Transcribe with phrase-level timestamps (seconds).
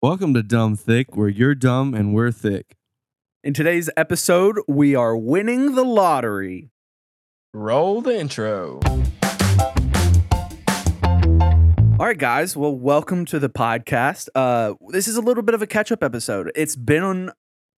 [0.00, 2.76] Welcome to Dumb Thick, where you're dumb and we're thick.
[3.42, 6.70] In today's episode, we are winning the lottery.
[7.52, 8.78] Roll the intro.
[11.98, 12.56] All right, guys.
[12.56, 14.28] Well, welcome to the podcast.
[14.36, 16.52] Uh, this is a little bit of a catch-up episode.
[16.54, 17.32] It's been on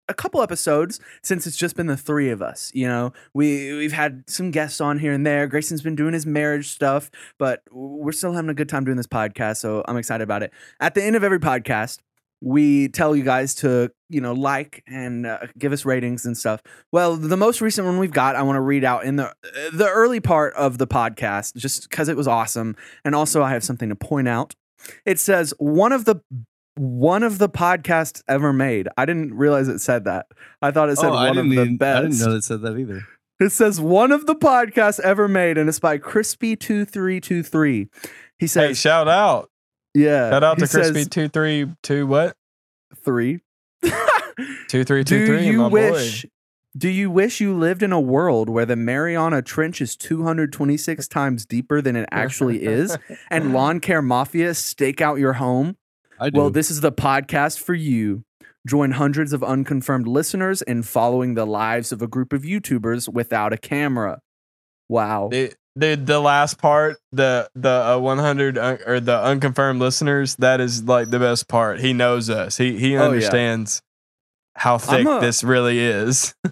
[0.10, 2.70] a couple episodes since it's just been the three of us.
[2.74, 5.48] You know, we we've had some guests on here and there.
[5.48, 9.08] Grayson's been doing his marriage stuff, but we're still having a good time doing this
[9.08, 9.58] podcast.
[9.58, 10.52] So I'm excited about it.
[10.82, 12.00] At the end of every podcast,
[12.42, 16.62] we tell you guys to you know like and uh, give us ratings and stuff.
[16.92, 19.34] Well the most recent one we've got i want to read out in the
[19.74, 23.64] the early part of the podcast just because it was awesome and also i have
[23.64, 24.56] something to point out.
[25.06, 26.22] It says one of the
[26.76, 28.88] one of the podcasts ever made.
[28.98, 30.28] I didn't realize it said that.
[30.62, 32.62] I thought it said oh, one of the even- best I didn't know it said
[32.62, 33.06] that either.
[33.42, 37.90] it says one of the podcasts ever made and it's by crispy2323
[38.38, 39.49] he says Hey, shout out.
[39.94, 42.36] Yeah Shout out to Crispy says two three two what?
[43.04, 43.40] three
[44.68, 45.48] Two three two do three.
[45.48, 46.30] you my wish boy.
[46.78, 51.46] do you wish you lived in a world where the mariana trench is 226 times
[51.46, 52.98] deeper than it actually is
[53.30, 55.76] and lawn care mafia stake out your home
[56.20, 56.40] I do.
[56.40, 58.24] well this is the podcast for you
[58.68, 63.52] join hundreds of unconfirmed listeners in following the lives of a group of youtubers without
[63.54, 64.22] a camera
[64.88, 70.36] wow The, the the last part, the the uh, 100 un- or the unconfirmed listeners,
[70.38, 71.80] that is like the best part.
[71.80, 72.58] He knows us.
[72.58, 73.06] He he Oh, yeah.
[73.08, 73.82] understands
[74.56, 76.34] how thick a- this really is.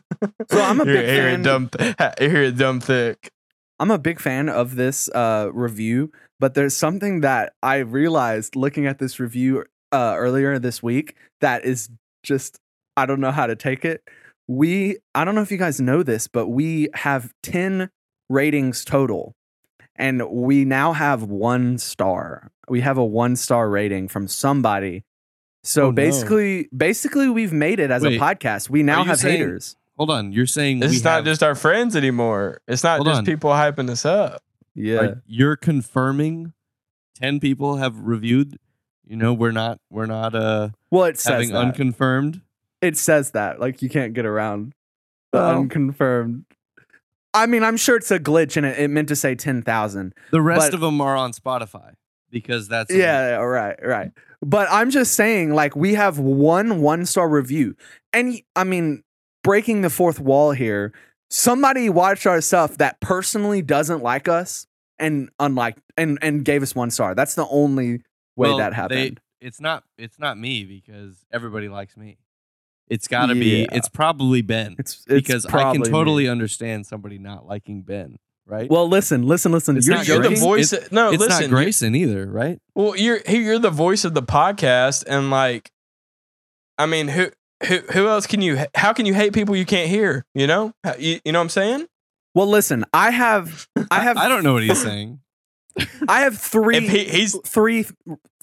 [0.49, 1.69] So I'm a big you're fan- dumb.
[2.21, 3.29] You're dumb thick.
[3.79, 8.87] I'm a big fan of this uh, review, but there's something that I realized looking
[8.87, 11.89] at this review uh, earlier this week that is
[12.23, 12.57] just
[12.95, 14.01] I don't know how to take it.
[14.47, 17.89] We I don't know if you guys know this, but we have 10
[18.29, 19.35] ratings total.
[19.95, 22.51] And we now have one star.
[22.69, 25.03] We have a one star rating from somebody.
[25.63, 25.91] So Oh, no.
[25.93, 28.69] basically, basically we've made it as Wait, a podcast.
[28.69, 29.75] We now have saying- haters.
[29.97, 30.31] Hold on.
[30.31, 32.61] You're saying It's we not have- just our friends anymore.
[32.67, 33.25] It's not just on.
[33.25, 34.43] people hyping us up.
[34.75, 34.99] Yeah.
[35.01, 36.53] like, you're confirming
[37.15, 38.59] 10 people have reviewed.
[39.07, 41.57] You know, we're not we're not uh well, it says having that.
[41.65, 42.41] unconfirmed.
[42.81, 44.73] it says that like you can't get around
[45.31, 46.45] the Well- unconfirmed
[47.37, 50.41] i mean i'm sure it's a glitch and it, it meant to say 10000 The
[50.41, 51.93] rest But- of them are on Spotify
[52.29, 54.11] because that's yeah right right.
[54.41, 57.75] But i'm just saying like we have one one star review.
[58.13, 59.03] And I mean
[59.43, 60.93] breaking the fourth wall here
[61.29, 64.65] somebody watched our stuff that personally doesn't like us
[64.99, 67.15] and unlike and and gave us one star.
[67.15, 68.01] That's the only
[68.35, 69.19] way Well, that they- happened.
[69.41, 72.17] it's not it's not me because everybody likes me.
[72.89, 75.89] It's got to be it's probably Ben it's, it's because I can probably me.
[75.89, 78.69] totally understand somebody not liking Ben, right?
[78.69, 80.73] well listen listen listen It's you're not You're the joking voice.
[80.91, 81.43] no, it's listen.
[81.43, 82.59] not Grayson either, right?
[82.75, 85.71] Well, you're you're the voice of the podcast, and like,
[86.77, 87.29] I mean, who
[87.67, 88.63] who who else can you?
[88.75, 90.25] How can you hate people you can't hear?
[90.33, 91.87] You know, you, you know what I'm saying?
[92.35, 95.19] well listen i have i have I don't know what he's saying.
[96.07, 96.77] I have three.
[96.77, 97.85] If he, he's three,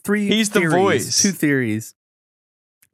[0.04, 0.26] three.
[0.28, 1.20] He's the voice.
[1.22, 1.94] Two theories.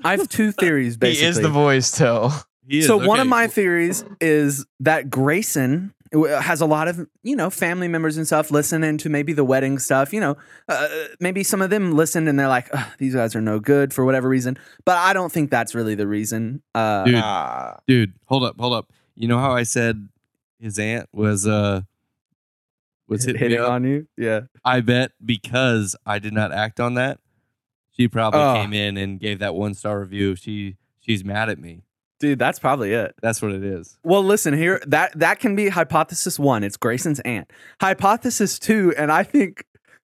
[0.05, 0.97] I have two theories.
[0.97, 1.91] Basically, he is the voice.
[1.91, 7.07] Tell He is, so one of my theories is that Grayson has a lot of
[7.23, 10.13] you know family members and stuff listening to maybe the wedding stuff.
[10.13, 10.37] You know,
[10.69, 10.89] uh,
[11.21, 14.05] maybe some of them listened and they're like, "Ugh, these guys are no good for
[14.05, 14.59] whatever reason.
[14.85, 16.63] But I don't think that's really the reason.
[16.75, 17.15] Uh, Dude.
[17.15, 17.77] Nah.
[17.87, 18.91] dude, hold up, hold up.
[19.15, 20.09] You know how I said
[20.59, 21.83] his aunt was uh
[23.09, 24.07] was hitting, hitting on you.
[24.17, 24.43] Yeah.
[24.65, 27.19] I bet because I did not act on that,
[28.01, 28.55] she probably Oh.
[28.55, 30.35] came in and gave that one star review.
[30.35, 31.83] She she's mad at me.
[32.19, 33.15] Dude, that's probably it.
[33.23, 33.99] That's what it is.
[34.03, 34.81] Well, listen here.
[34.87, 36.65] That that can be hypothesis one.
[36.65, 37.51] It's Grayson's aunt.
[37.81, 39.65] Hypothesis two, and I think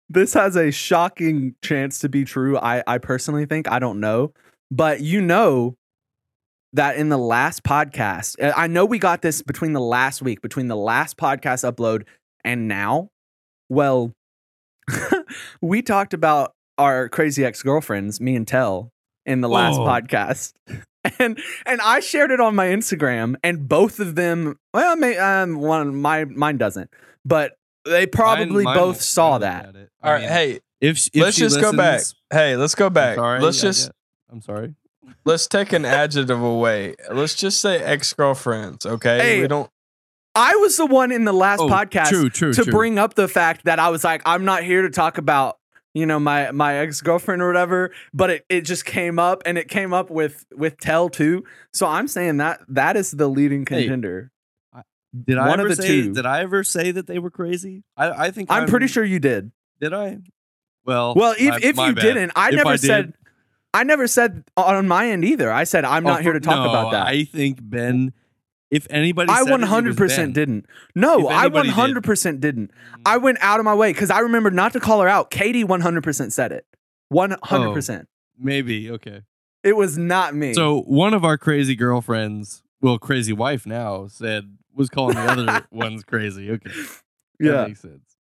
[0.09, 2.57] this has a shocking chance to be true.
[2.57, 4.33] I I personally think I don't know,
[4.69, 5.75] but you know
[6.73, 10.67] that in the last podcast, I know we got this between the last week, between
[10.67, 12.03] the last podcast upload
[12.43, 13.09] and now.
[13.69, 14.11] Well,
[15.61, 18.91] we talked about our crazy ex girlfriends, me and Tell,
[19.25, 19.85] in the last Whoa.
[19.87, 20.53] podcast.
[21.19, 25.59] And and I shared it on my Instagram, and both of them, well, may, um,
[25.59, 26.89] one my mine doesn't,
[27.23, 29.65] but they probably Mine- mine both saw that.
[29.67, 29.89] looked at it.
[30.01, 32.01] All I right, mean, hey, if, if let's she just go back.
[32.33, 33.17] Hey, let's go back.
[33.17, 33.95] sorry, let's I just get-
[34.31, 34.73] I'm sorry.
[35.25, 36.95] let's take an adjective away.
[37.11, 38.87] Let's just say ex girlfriends.
[38.87, 39.69] Okay, Hey, we don't.
[40.33, 42.73] I was the one in the last Oh, podcast true, true, to true.
[42.73, 45.59] bring up the fact that I was like, I'm not here to talk about
[45.95, 49.57] you know my my ex girlfriend or whatever, but it, it just came up and
[49.57, 51.43] it came up with with Tell too.
[51.73, 54.31] So I'm saying that that is the leading Hey, contender.
[55.25, 55.87] Did I One of ever the say?
[55.87, 56.13] two.
[56.13, 57.83] Did I ever say that they were crazy?
[57.95, 59.51] I, I think I'm pretty sure you did.
[59.79, 60.17] Did I?
[60.85, 62.01] Well, Well, if my- if my you bad.
[62.01, 63.13] didn't, I If never I did, said
[63.73, 65.51] I never said on my end either.
[65.51, 67.07] I said I'm Oh, not here to talk no, about that.
[67.07, 68.11] I think Ben.
[68.71, 70.65] If anybody, I it was 100% didn't.
[70.95, 72.71] No, I 100% didn't.
[72.71, 73.01] Mm.
[73.05, 75.29] I went out of my way because I remember not to call her out.
[75.29, 76.65] Katie 100% said it.
[77.13, 78.05] 100%.
[78.37, 79.21] maybe okay.
[79.63, 80.53] It was not me.
[80.53, 85.67] So one of our crazy girlfriends, well, crazy wife now, said was calling the other
[85.71, 86.51] ones crazy.
[86.51, 87.01] Okay, that
[87.39, 87.65] yeah.
[87.67, 88.14] makes sense.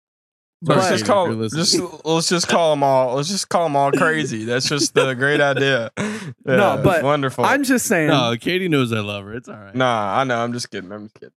[0.62, 3.16] But- let's just call just let's just call them all.
[3.16, 4.44] Let's just call them all crazy.
[4.44, 5.90] That's just the great idea.
[6.46, 7.44] Yeah, No, it's but wonderful.
[7.44, 8.08] I'm just saying.
[8.08, 9.34] no, Katie knows I love her.
[9.34, 9.74] It's all right.
[9.74, 10.36] nah, I know.
[10.42, 10.90] I'm just kidding.
[10.90, 11.34] I'm just kidding.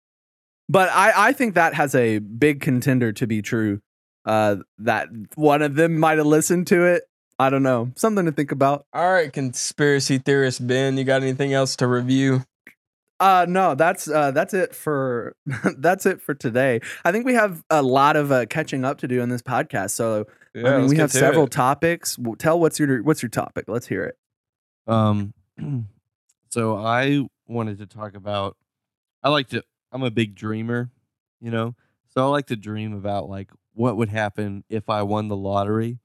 [0.68, 3.80] But I, I think that has a big contender to be true.
[4.26, 7.04] Uh, that one of them might have listened to it.
[7.38, 7.92] I don't know.
[7.96, 8.86] Something to think about.
[8.92, 12.44] All right, conspiracy theorist Ben, you got anything else to review?
[13.20, 15.36] Uh, no, that's uh, that's it for
[15.78, 16.80] that's it for today.
[17.04, 19.90] I think we have a lot of uh, catching up to do in this podcast.
[19.90, 21.50] So Yeah, I mean, we have several it.
[21.50, 22.18] topics.
[22.38, 23.66] Tell what's your what's your topic?
[23.68, 24.18] Let's hear it.
[24.86, 25.32] Um,
[26.48, 28.56] so I wanted to talk about.
[29.22, 29.62] I like to.
[29.92, 30.90] I'm a big dreamer,
[31.40, 31.76] you know.
[32.08, 35.98] So I like to dream about like what would happen if I won the lottery.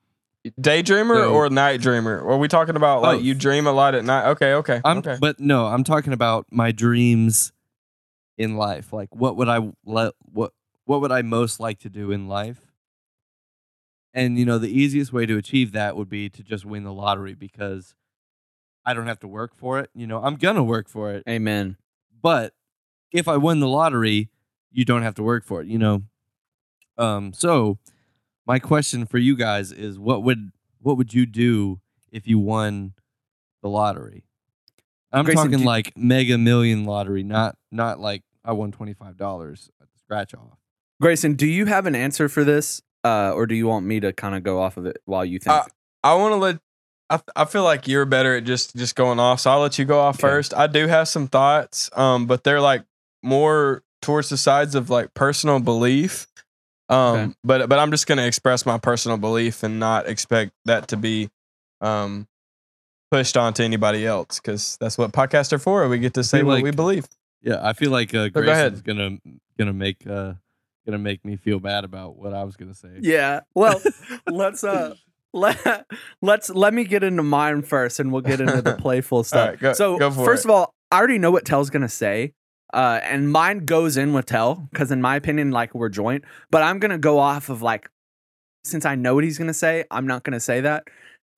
[0.59, 2.19] Daydreamer So- or night dreamer?
[2.25, 3.25] Are we talking about like Both.
[3.25, 4.29] you dream a lot at night?
[4.31, 5.17] Okay, okay, I'm, okay.
[5.19, 7.51] but no, I'm talking about my dreams
[8.37, 8.93] in life.
[8.93, 10.13] Like, what would I let?
[10.31, 10.53] What
[10.85, 12.61] What would I most like to do in life?
[14.13, 16.93] And you know, the easiest way to achieve that would be to just win the
[16.93, 17.93] lottery because
[18.85, 19.89] I don't have to work for it.
[19.93, 21.75] You know, I'm gonna work for it, Amen.
[22.21, 22.53] but
[23.11, 24.29] if I win the lottery,
[24.71, 25.67] you don't have to work for it.
[25.67, 26.03] You know.
[26.97, 27.33] Um.
[27.33, 27.77] So,
[28.49, 30.51] my question for you guys is, what would
[30.81, 31.79] what would you do
[32.11, 32.93] if you won
[33.61, 34.23] the lottery?
[35.11, 39.17] I'm Grayson, talking do- like mega million lottery, not not like I won twenty five
[39.17, 40.57] dollars at the scratch off.
[40.99, 44.11] Grayson, do you have an answer for this, uh, or do you want me to
[44.11, 45.55] kind of go off of it while you think?
[45.55, 45.63] Uh,
[46.03, 46.59] I want to let.
[47.11, 49.85] I, I feel like you're better at just just going off, so I'll let you
[49.85, 50.21] go off Okay.
[50.21, 50.55] first.
[50.55, 52.83] I do have some thoughts, um, but they're like
[53.21, 56.25] more towards the sides of like personal belief.
[56.89, 57.33] Um, Okay.
[57.43, 61.29] but but I'm just gonna express my personal belief and not expect that to be,
[61.81, 62.27] um,
[63.11, 65.87] pushed onto anybody else because that's what podcasts are for.
[65.87, 67.07] We get to say what like- we believe.
[67.41, 68.73] Yeah, I feel like uh, go ahead.
[68.73, 69.17] Grayson's gonna
[69.57, 70.33] gonna make uh
[70.85, 72.89] gonna make me feel bad about what I was gonna say.
[73.01, 73.41] yeah.
[73.55, 73.79] Well,
[74.29, 74.95] let's uh.
[75.31, 75.85] Let,
[76.23, 79.49] let's let me get into mine first and we'll get into the playful stuff.
[79.49, 80.47] right, go- so go first it.
[80.49, 82.33] of all, I already know what Tell's gonna say.
[82.73, 86.61] Uh, and mine goes in with Tell, because in my opinion, like we're joint, but
[86.61, 87.89] I'm gonna go off of like
[88.63, 90.83] since I know what he's gonna say, I'm not gonna say that.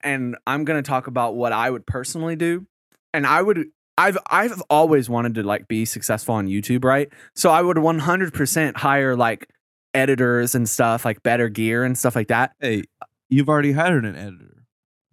[0.02, 2.66] And I'm gonna talk about what I would personally do.
[3.14, 3.66] And I would
[3.98, 7.08] I've I've always wanted to like be successful on YouTube, right?
[7.34, 9.48] So I would 100% hire like
[9.94, 12.52] editors and stuff, like better gear and stuff like that.
[12.60, 12.84] Hey,
[13.28, 14.61] you've already hired an editor,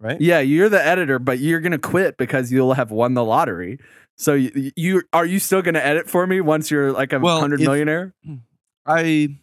[0.00, 0.20] right?
[0.20, 3.78] Yeah, you're the editor, but you're gonna quit because you'll have won the lottery.
[4.16, 7.40] So you, you are you still gonna edit for me once you're like a Well,
[7.40, 8.14] hundred millionaire?
[8.86, 9.36] I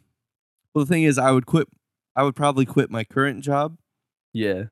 [0.74, 1.68] well the thing is I would quit
[2.16, 3.78] I would probably quit my current job
[4.34, 4.66] Yeah.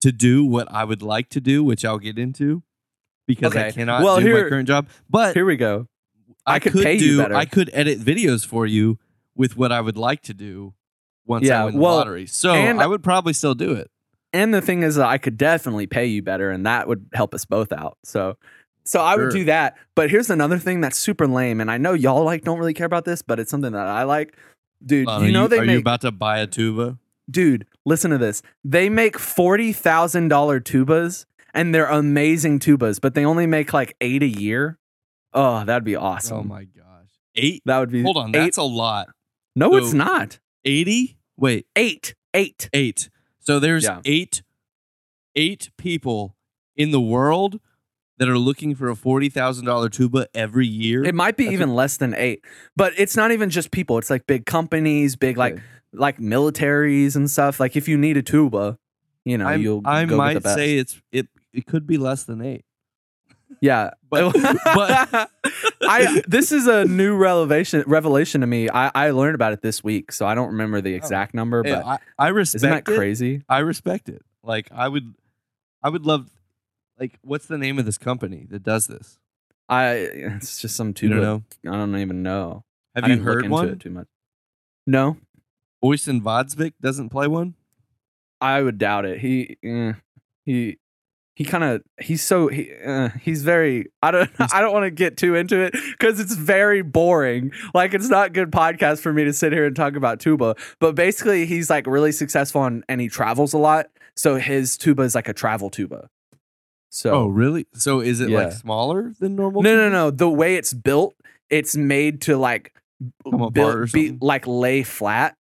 [0.00, 2.62] to do what I would like to do, which I'll get into
[3.26, 4.88] because I cannot Well, do here- my current job.
[5.08, 5.86] But Here we go.
[6.46, 7.34] I, I could could pay you do better.
[7.34, 8.98] I could edit videos for you
[9.34, 10.72] with what I would like to do
[11.26, 12.26] once Yeah, I win the well, lottery.
[12.26, 13.90] So I would probably still do it.
[14.32, 17.34] And the thing is, that I could definitely pay you better, and that would help
[17.34, 17.96] us both out.
[18.04, 18.36] So,
[18.84, 19.76] so I would do that.
[19.94, 22.86] But here's another thing that's super lame, and I know y'all like don't really care
[22.86, 24.36] about this, but it's something that I like.
[24.84, 25.74] Dude, you know they are make.
[25.74, 26.98] you about to buy a tuba?
[27.30, 28.42] dude, listen to this.
[28.64, 33.96] They make forty thousand dollar tubas, and they're amazing tubas, but they only make like
[34.00, 34.78] eight a year.
[35.32, 36.38] Oh, that'd be oh awesome.
[36.38, 36.84] Oh my gosh.
[37.34, 37.62] Eight?
[37.66, 38.38] That would be Hold on, eight.
[38.38, 39.08] that's a lot.
[39.54, 40.38] no, it's not.
[40.64, 41.16] 80?
[41.36, 42.68] Wait, Eight, eight.
[42.72, 43.10] eight.
[43.48, 44.02] So there's Yeah.
[44.04, 44.42] eight
[45.34, 46.36] eight people
[46.76, 47.60] in the world
[48.18, 51.02] that are looking for a forty thousand dollar tuba every year.
[51.02, 52.44] It might be That's even less than eight,
[52.76, 53.96] but it's not even just people.
[53.96, 55.62] It's like big companies, big like Okay.
[55.94, 57.58] like militaries and stuff.
[57.58, 58.78] Like if you need a tuba,
[59.24, 60.56] you know, I'm- you'll I go might get the best.
[60.58, 62.66] say it's it it could be less than eight.
[63.60, 63.90] Yeah.
[64.10, 64.32] But
[64.64, 65.30] but
[65.82, 68.68] I this is a new revelation revelation to me.
[68.70, 70.96] I, I learned about it this week, so I don't remember the Oh.
[70.96, 72.96] exact number, hey, but I, I respect isn't that it.
[72.96, 73.42] crazy?
[73.48, 74.22] I respect it.
[74.42, 75.14] Like I would
[75.82, 76.30] I would love
[76.98, 79.18] like what's the name of this company that does this?
[79.68, 79.88] I
[80.38, 81.42] it's just some You know?
[81.66, 82.64] I don't even know.
[82.94, 83.68] Have I you didn't look heard into one?
[83.68, 84.06] it too much?
[84.86, 85.18] No,
[85.84, 87.54] Øystein Baadsvik doesn't play one?
[88.40, 89.18] I would doubt it.
[89.18, 89.92] He eh,
[90.46, 90.78] he
[91.38, 94.90] he kind of he's so he uh, he's very I don't I don't want to
[94.90, 97.52] get too into it because it's very boring.
[97.74, 100.56] Like it's not good podcast for me to sit here and talk about tuba.
[100.80, 103.86] But basically, he's like really successful and and he travels a lot.
[104.16, 106.10] So his tuba is like a travel tuba.
[106.90, 107.68] So oh, really?
[107.72, 108.46] So is it Yeah.
[108.46, 109.62] like smaller than normal?
[109.62, 109.92] no, no, tubas?
[109.92, 110.10] no.
[110.10, 111.14] The way it's built,
[111.50, 112.74] it's made to like
[113.22, 115.36] Come apart build- or be like lay flat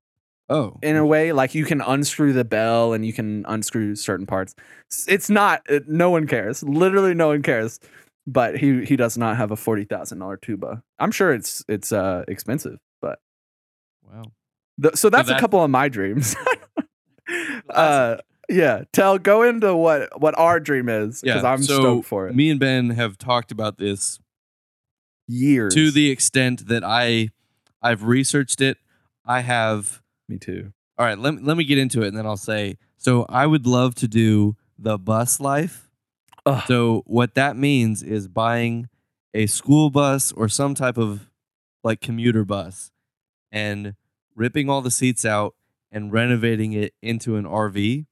[0.48, 1.32] Oh, in a way.
[1.32, 4.54] Like you can unscrew the bell and you can unscrew certain parts.
[5.08, 5.62] It's not.
[5.68, 6.62] It, no one cares.
[6.62, 7.80] Literally, no one cares.
[8.26, 10.82] But he he does not have a forty thousand dollar tuba.
[10.98, 13.18] I'm sure it's it's uh expensive, but
[14.02, 14.22] wow.
[14.82, 16.34] th- so that's a that- couple of my dreams.
[17.70, 18.16] uh,
[18.48, 18.84] yeah.
[18.92, 21.50] Tell go into what what our dream is because Yeah.
[21.50, 22.34] I'm so stoked for it.
[22.34, 24.18] Me and Ben have talked about this
[25.26, 27.30] Years to the extent that I
[27.80, 28.76] I've researched it.
[29.24, 30.72] I have me too.
[30.98, 33.66] all right, let, let me get into it and then I'll say so I would
[33.66, 35.90] love to do the bus life.
[36.46, 36.62] Ugh.
[36.66, 38.88] So what that means is buying
[39.34, 41.28] a school bus or some type of
[41.82, 42.92] like commuter bus
[43.52, 43.94] and
[44.34, 45.54] ripping all the seats out
[45.92, 48.06] and renovating it into an RV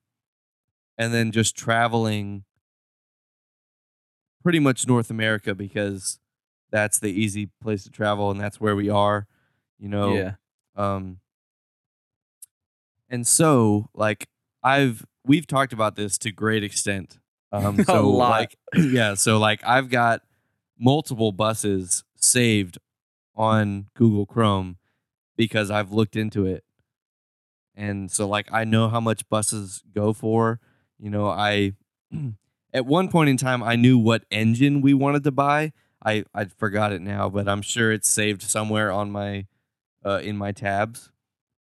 [0.99, 2.45] and then just traveling
[4.43, 6.19] pretty much North America because
[6.71, 9.27] that's the easy place to travel and that's where we are,
[9.79, 10.15] you know.
[10.15, 10.33] yeah.
[10.77, 11.19] Um
[13.13, 14.27] and so like
[14.65, 17.19] I've we've talked about this to great extent.
[17.53, 20.23] Um so like yeah, so like I've got
[20.81, 22.79] multiple buses saved
[23.37, 24.79] on Google Chrome
[25.37, 26.65] because I've looked into it.
[27.75, 30.59] And so like I know how much buses go for.
[30.99, 31.73] You know, I
[32.73, 35.73] at one point in time I knew what engine we wanted to buy.
[36.05, 39.47] I I forgot it now, but I'm sure it's saved somewhere on my
[40.03, 41.11] uh in my tabs.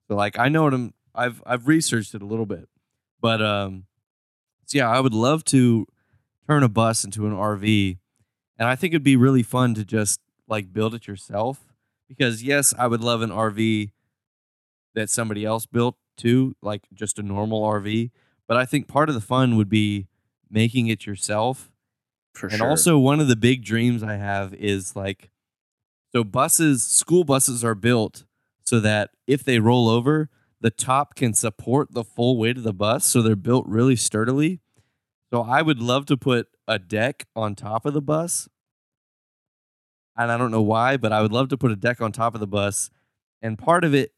[0.08, 2.68] So like I know what I'm I've I've researched it a little bit.
[3.20, 3.84] But um
[4.66, 5.86] so yeah, I would love to
[6.46, 7.98] turn a bus into an RV.
[8.58, 11.64] And I think it'd be really fun to just like build it yourself
[12.08, 13.90] because yes, I would love an RV
[14.94, 18.10] that somebody else built too, like just a normal RV,
[18.46, 20.08] but I think part of the fun would be
[20.50, 21.70] making it yourself
[22.34, 22.68] For and sure.
[22.68, 25.30] also, one of the big dreams I have is like,
[26.12, 28.24] so buses, school buses are built
[28.64, 30.28] so that if they roll over,
[30.60, 33.06] the top can support the full weight of the bus.
[33.06, 34.60] So they're built really sturdily.
[35.32, 38.48] So I would love to put a deck on top of the bus.
[40.16, 42.34] And I don't know why, but I would love to put a deck on top
[42.34, 42.90] of the bus.
[43.40, 44.12] And part of it,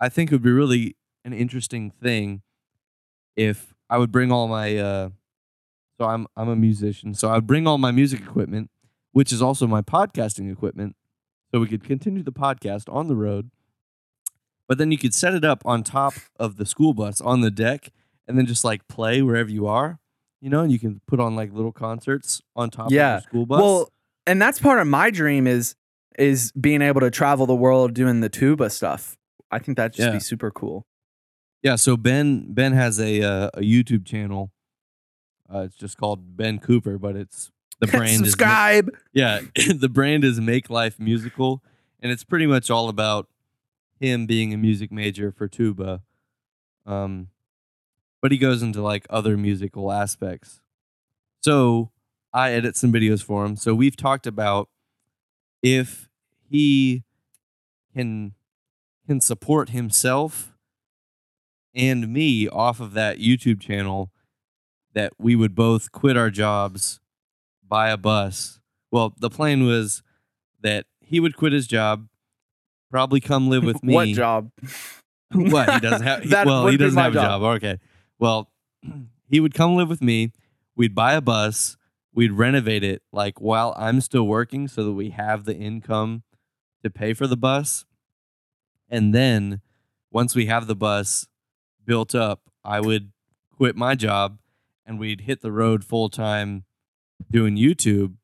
[0.00, 2.42] I think, would be really an interesting thing
[3.36, 5.10] if I would bring all my uh,
[5.98, 7.14] so I'm I'm a musician.
[7.14, 8.70] So I'd bring all my music equipment,
[9.12, 10.96] which is also my podcasting equipment,
[11.52, 13.50] so we could continue the podcast on the road.
[14.68, 17.50] But then you could set it up on top of the school bus on the
[17.50, 17.90] deck
[18.26, 19.98] and then just like play wherever you are.
[20.40, 23.16] You know, and you can put on like little concerts on top Yeah.
[23.18, 23.60] of the school bus.
[23.60, 23.88] Well,
[24.26, 25.74] and that's part of my dream is
[26.18, 29.16] is being able to travel the world doing the tuba stuff.
[29.50, 30.12] I think that'd just Yeah.
[30.12, 30.84] be super cool.
[31.62, 34.50] Yeah, so Ben Ben has a uh, a YouTube channel.
[35.52, 37.50] Uh, it's just called Ben Cooper, but it's
[37.80, 38.90] the brand is Subscribe.
[39.12, 39.40] Yeah,
[39.74, 41.62] the brand is Make Life Musical,
[42.00, 43.28] and it's pretty much all about
[44.02, 46.02] him being a music major for tuba.
[46.84, 47.28] Um,
[48.20, 50.60] but he goes into like other musical aspects.
[51.40, 51.90] So
[52.32, 53.56] I edit some videos for him.
[53.56, 54.68] So we've talked about
[55.62, 56.08] if
[56.48, 57.04] he
[57.94, 58.34] can
[59.06, 60.56] can support himself
[61.74, 64.12] and me off of that YouTube channel,
[64.94, 67.00] that we would both quit our jobs,
[67.66, 68.60] buy a bus.
[68.90, 70.02] Well, the plan was
[70.60, 72.08] that he would quit his job,
[72.92, 73.94] probably come live with me.
[73.94, 74.50] What job?
[75.32, 76.24] what he doesn't have.
[76.30, 77.40] That well, would he be doesn't my have a job.
[77.40, 77.56] job.
[77.56, 77.78] Okay.
[78.20, 78.52] Well,
[79.28, 80.32] he would come live with me.
[80.76, 81.76] We'd buy a bus.
[82.14, 86.22] We'd renovate it like while I'm still working, so that we have the income
[86.84, 87.84] to pay for the bus.
[88.88, 89.62] And then
[90.10, 91.26] once we have the bus
[91.84, 93.12] built up, I would
[93.50, 94.38] quit my job
[94.84, 96.64] and we'd hit the road full time
[97.30, 98.16] doing YouTube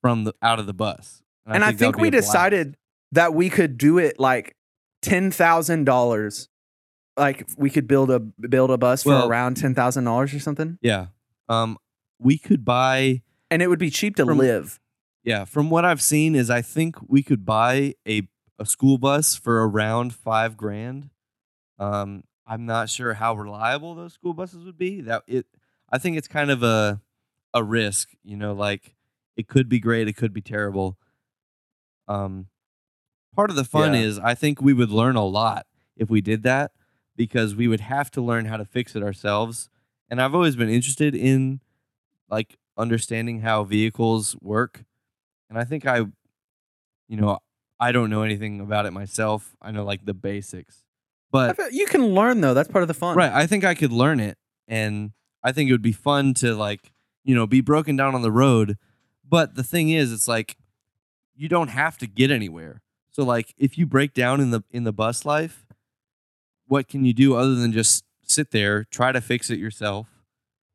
[0.00, 1.22] from the out of the bus.
[1.44, 2.26] And I that think we a blast.
[2.28, 2.76] decided
[3.12, 4.56] that we could do it like
[5.00, 6.48] ten thousand dollars.
[7.16, 10.78] Like we could build a build a bus for around ten thousand dollars or something,
[10.80, 11.06] Yeah.
[11.48, 11.76] Um,
[12.18, 14.80] we could buy and it would be cheap to From- live.
[15.24, 18.28] Yeah, from what I've seen is I think we could buy a
[18.58, 21.10] a school bus for around five grand.
[21.78, 25.00] Um, I'm not sure how reliable those school buses would be.
[25.02, 25.46] That it,
[25.90, 27.00] I think it's kind of a
[27.54, 28.08] a risk.
[28.24, 28.96] You know, like
[29.36, 30.98] it could be great, it could be terrible.
[32.08, 32.46] Um,
[33.34, 34.00] part of the fun Yeah.
[34.00, 36.72] is I think we would learn a lot if we did that
[37.16, 39.68] because we would have to learn how to fix it ourselves.
[40.08, 41.60] And I've always been interested in
[42.28, 44.84] like understanding how vehicles work.
[45.50, 45.98] And I think I,
[47.08, 47.38] you know,
[47.78, 49.54] I don't know anything about it myself.
[49.60, 50.84] I know like the basics,
[51.30, 52.54] but you can learn though.
[52.54, 53.16] That's part of the fun.
[53.16, 55.12] right, I think I could learn it, and
[55.42, 56.92] I think it would be fun to like
[57.24, 58.76] you know, be broken down on the road.
[59.28, 60.56] But the thing is, it's like
[61.34, 62.82] you don't have to get anywhere.
[63.12, 65.66] So like if you break down in the in the bus life,
[66.66, 70.08] what can you do other than just sit there, try to fix it yourself?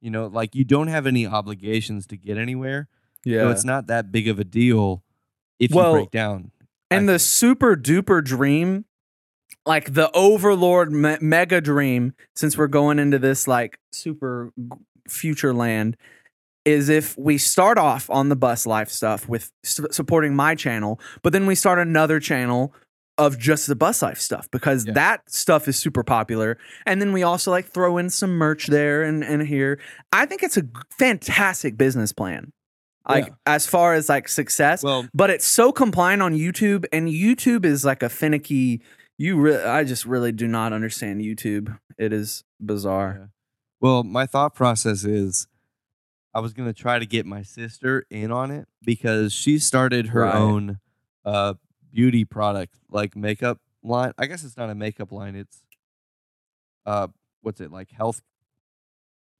[0.01, 2.87] You know, like you don't have any obligations to get anywhere.
[3.25, 3.41] Yeah.
[3.41, 5.03] So it's not that big of a deal
[5.59, 6.51] if Well, you break down.
[6.91, 8.85] and the super duper dream,
[9.65, 14.53] like the overlord me- mega dream, since we're going into this like super
[15.09, 15.97] future land,
[16.67, 20.99] is if we start off on the bus life stuff with s- supporting my channel,
[21.23, 22.73] but then we start another channel
[23.17, 24.93] of just the bus life stuff because Yeah.
[24.93, 26.57] that stuff is super popular.
[26.85, 29.79] And then we also like throw in some merch there and, and here.
[30.11, 30.63] I think it's a
[30.99, 32.51] fantastic business plan.
[33.09, 33.33] Like Yeah.
[33.45, 37.85] as far as like success, Well, but it's so compliant on YouTube, and YouTube is
[37.85, 38.81] like a finicky.
[39.17, 41.75] You, re- I just really do not understand YouTube.
[41.97, 43.15] It is bizarre.
[43.19, 43.25] Yeah.
[43.79, 45.47] Well, my thought process is
[46.33, 50.07] I was going to try to get my sister in on it because she started
[50.07, 50.35] her Right.
[50.35, 50.79] own
[51.25, 51.55] uh
[51.91, 54.13] beauty product like makeup line.
[54.17, 55.63] I guess it's not a makeup line, it's
[56.85, 57.07] uh
[57.41, 58.21] what's it like health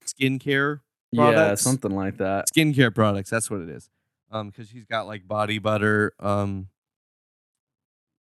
[0.04, 0.80] skincare
[1.10, 1.62] Yeah, Products?
[1.62, 2.46] something like that.
[2.54, 3.88] skincare products, that's what it is.
[4.30, 6.68] Um cuz she's got like body butter um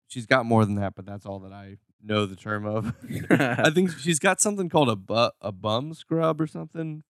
[0.07, 2.93] she's got more than that, but that's all that I know the term of.
[3.29, 7.03] I think she's got something called a bu- a bum scrub or something.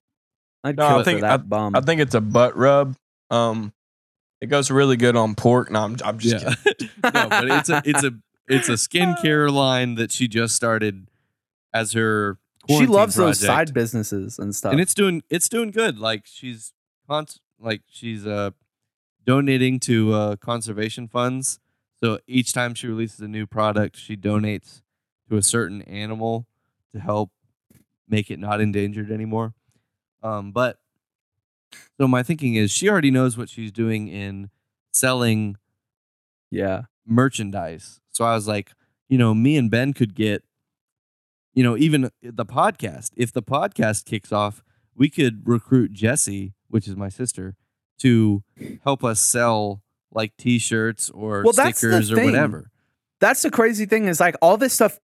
[0.63, 1.75] I'd No, I kill for think- that bum.
[1.75, 2.95] I think it's a butt rub.
[3.29, 3.73] Um,
[4.41, 5.71] it goes really good on pork.
[5.71, 6.89] No, I'm, I'm just kidding.
[7.03, 8.11] no, but it's a it's a
[8.47, 11.07] it's a skincare line that she just started
[11.73, 12.37] as her.
[12.67, 14.71] she quarantine loves those side businesses and stuff.
[14.71, 15.97] and it's doing it's doing good.
[15.99, 16.73] Like she's
[17.07, 18.51] cons- like she's uh
[19.25, 21.59] donating to uh conservation funds.
[22.03, 24.81] So each time she releases a new product, she donates
[25.29, 26.47] to a certain animal
[26.91, 27.29] to help
[28.09, 29.53] make it not endangered anymore.
[30.23, 30.79] Um, but
[31.99, 34.49] so my thinking is she already knows what she's doing in
[34.91, 35.57] selling
[36.49, 37.99] yeah, merchandise.
[38.09, 38.71] So I was like,
[39.07, 40.43] you know, me and Ben could get,
[41.53, 43.11] you know, even the podcast.
[43.15, 44.63] If the podcast kicks off,
[44.95, 47.55] we could recruit Jesse, which is my sister,
[47.99, 48.43] to
[48.83, 49.81] help us sell
[50.11, 52.69] like t-shirts or Well, stickers or whatever.
[53.19, 54.05] that's the crazy thing.
[54.07, 54.99] Is like all this stuff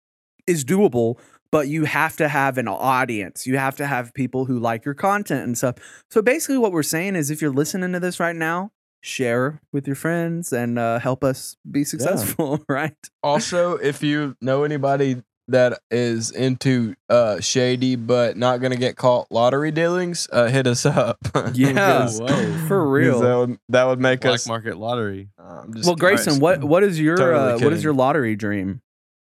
[0.47, 1.19] is doable,
[1.55, 3.47] but you have to have an audience.
[3.47, 5.75] You have to have people who like your content and stuff.
[6.11, 9.87] So basically, what we're saying is, if you're listening to this right now, share with
[9.87, 12.59] your friends and uh, help us be successful.
[12.67, 12.97] Right?
[13.23, 19.31] Also, if you know anybody that is into uh shady but not gonna get caught
[19.31, 21.19] lottery dealings, uh, hit us up.
[21.53, 22.57] Yeah, Because- Whoa.
[22.67, 23.21] for real.
[23.21, 24.47] That would, that would make Black us.
[24.47, 25.29] market lottery.
[25.39, 28.81] Uh, I'm just Well, Grayson, what what is your Totally uh, what your lottery dream?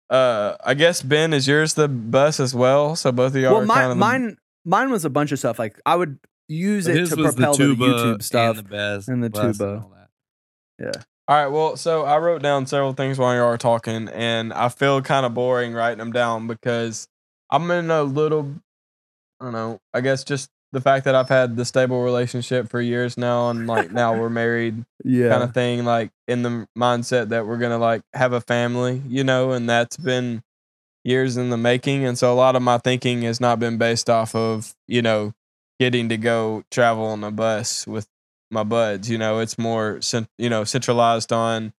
[0.10, 2.96] Uh, I guess Ben is yours the bus as well.
[2.96, 5.32] So both of y'all Well, are mine kind of the- mine mine was a bunch
[5.32, 5.58] of stuff.
[5.60, 8.58] Like I would use it to propel the the, YouTube stuff.
[8.58, 9.82] and the, best, and the bus tuba.
[9.84, 11.06] all that.
[11.26, 14.68] All right, well, so I wrote down several things while you are talking, and I
[14.68, 17.08] feel kind of boring writing them down because
[17.50, 18.56] I'm in a little,
[19.40, 22.82] I don't know, I guess just the fact that I've had the stable relationship for
[22.82, 27.30] years now, and like now we're married, yeah, kind of thing, like in the mindset
[27.30, 30.44] that we're gonna like have a family, you know, and that's been
[31.06, 34.10] years in the making, and so a lot of my thinking has not been based
[34.10, 35.34] off of you know
[35.80, 38.08] getting to go travel on a bus with
[38.50, 39.10] my buds.
[39.10, 40.00] You know, it's more
[40.38, 41.72] you know centralized on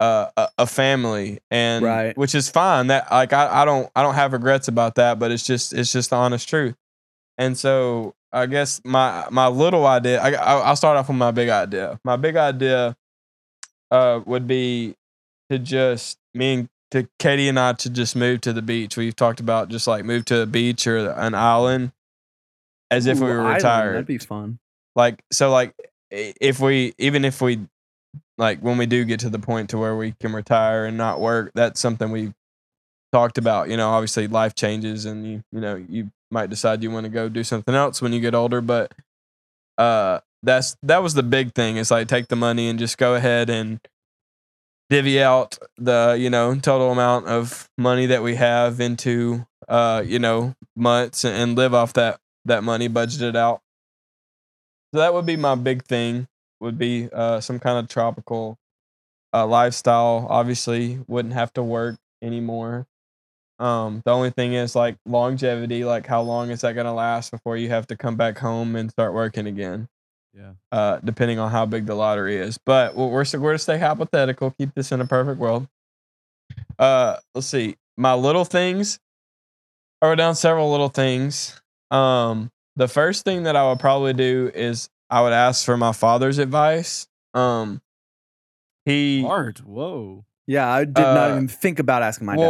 [0.00, 2.16] uh, a, a family, and Right.
[2.16, 2.88] which is fine.
[2.88, 5.92] That like I, I don't I don't have regrets about that, but it's just it's
[5.92, 6.74] just the honest truth.
[7.42, 11.32] And so I guess my my little idea, I, I I'll start off with my
[11.32, 11.98] big idea.
[12.04, 12.96] My big idea
[13.90, 14.94] uh, would be
[15.50, 18.96] to just me and to Katie and I to just move to the beach.
[18.96, 21.90] We've talked about just like move to a beach or an island
[22.92, 24.60] as if we Ooh, were island, retired That'd be fun.
[24.94, 25.74] like so like
[26.10, 27.60] if we even if we
[28.38, 31.20] like when we do get to the point to where we can retire and not
[31.20, 32.34] work that's something we
[33.12, 36.90] talked about you know obviously life changes and you you know you might decide you
[36.90, 38.92] want to go do something else when you get older but
[39.78, 43.14] uh that's that was the big thing is like take the money and just go
[43.14, 43.80] ahead and
[44.88, 50.18] divvy out the you know total amount of money that we have into uh you
[50.18, 53.60] know months and, live off that that money budgeted out
[54.92, 56.28] so that would be my big thing.
[56.60, 58.56] Would be uh, some kind of tropical
[59.34, 60.26] uh, lifestyle.
[60.28, 62.86] Obviously, wouldn't have to work anymore.
[63.62, 65.84] Um, the only thing is like longevity.
[65.84, 68.90] Like, how long is that gonna last before you have to come back home and
[68.90, 69.88] start working again?
[70.34, 70.52] Yeah.
[70.72, 72.58] Uh, depending on how big the lottery is.
[72.58, 74.50] But we're we're, we're to stay hypothetical.
[74.52, 75.68] Keep this in a perfect world.
[76.78, 77.76] Uh, let's see.
[77.96, 78.98] My little things.
[80.00, 81.60] I wrote down several little things.
[81.90, 85.92] Um, the first thing that I would probably do is I would ask for my
[85.92, 87.06] father's advice.
[87.34, 87.80] Um,
[88.84, 89.62] he Art.
[89.64, 90.24] Whoa.
[90.46, 92.42] Yeah, I did not Uh, even think about asking my dad.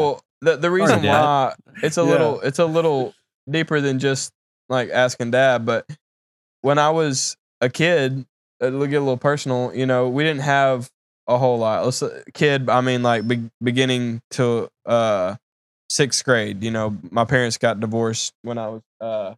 [0.43, 2.11] The the reason why it's a Yeah.
[2.11, 3.15] little it's a little
[3.51, 4.33] deeper than just
[4.69, 5.87] like asking dad, but
[6.63, 8.27] when I was a kid,
[8.61, 10.91] it'll get a little personal, you know, we didn't have
[11.27, 11.85] a whole lot.
[11.85, 15.37] Let's uh, kid, I mean, like be, beginning to uh
[15.89, 16.63] sixth grade.
[16.63, 19.35] You know, my parents got divorced when I was uh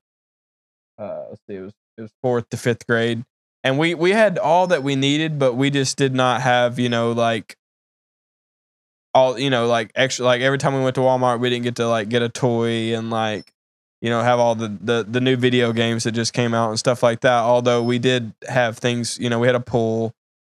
[0.99, 3.25] uh let's see, it was it was fourth to fifth grade,
[3.63, 6.89] and we we had all that we needed, but we just did not have you
[6.89, 7.57] know like
[9.15, 11.77] all you know like extra like every time we went to Walmart, we didn't get
[11.77, 13.53] to like get a toy and like
[14.03, 16.79] you know have all the the the new video games that just came out and
[16.79, 17.41] stuff like that.
[17.41, 20.13] Although we did have things, you know, we had a pool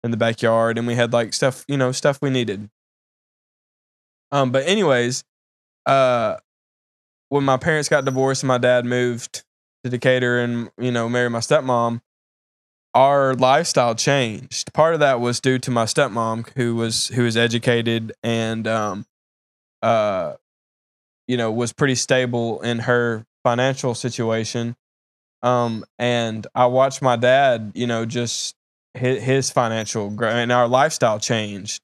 [0.03, 2.69] in the backyard and we had like stuff, you know, stuff we needed.
[4.31, 5.23] Um, but anyways,
[5.85, 6.37] uh,
[7.29, 9.43] when my parents got divorced and my dad moved
[9.83, 12.01] to Decatur and you know married my stepmom,
[12.95, 14.73] our lifestyle changed.
[14.73, 19.05] Part of that was due to my stepmom, who was who was educated and um,
[19.83, 20.33] uh,
[21.27, 24.75] you know, was pretty stable in her financial situation.
[25.43, 28.55] Um, and I watched my dad, you know, just
[28.93, 31.81] his, his financial and our lifestyle changed.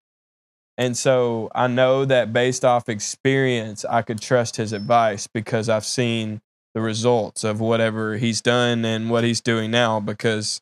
[0.78, 5.86] And so I know that based off experience, I could trust his advice because I've
[5.86, 6.42] seen
[6.74, 10.00] the results of whatever he's done and what he's doing now.
[10.00, 10.62] Because,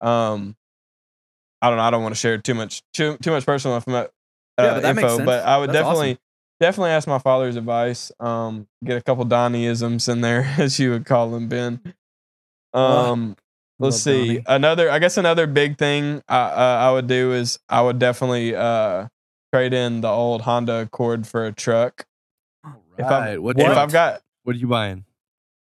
[0.00, 0.56] um,
[1.62, 3.92] I don't know, I don't want to share too much too too much personal info,
[3.92, 4.06] uh,
[4.58, 5.26] Yeah, but that makes info, sense.
[5.26, 5.92] but I would That's awesome.
[5.94, 6.18] definitely
[6.60, 8.12] definitely ask my father's advice.
[8.20, 11.80] Um, get a couple Donnieisms in there, as you would call them, Ben.
[12.74, 13.36] Love- Um,
[13.78, 14.44] let's love see Donnie.
[14.48, 14.90] another.
[14.90, 19.08] I guess another big thing I uh, I would do is I would definitely uh
[19.52, 22.06] trade in the old Honda Accord for a truck.
[22.98, 23.42] If I'm- Right.
[23.42, 23.78] What If truck?
[23.78, 25.04] I've got What are you buying?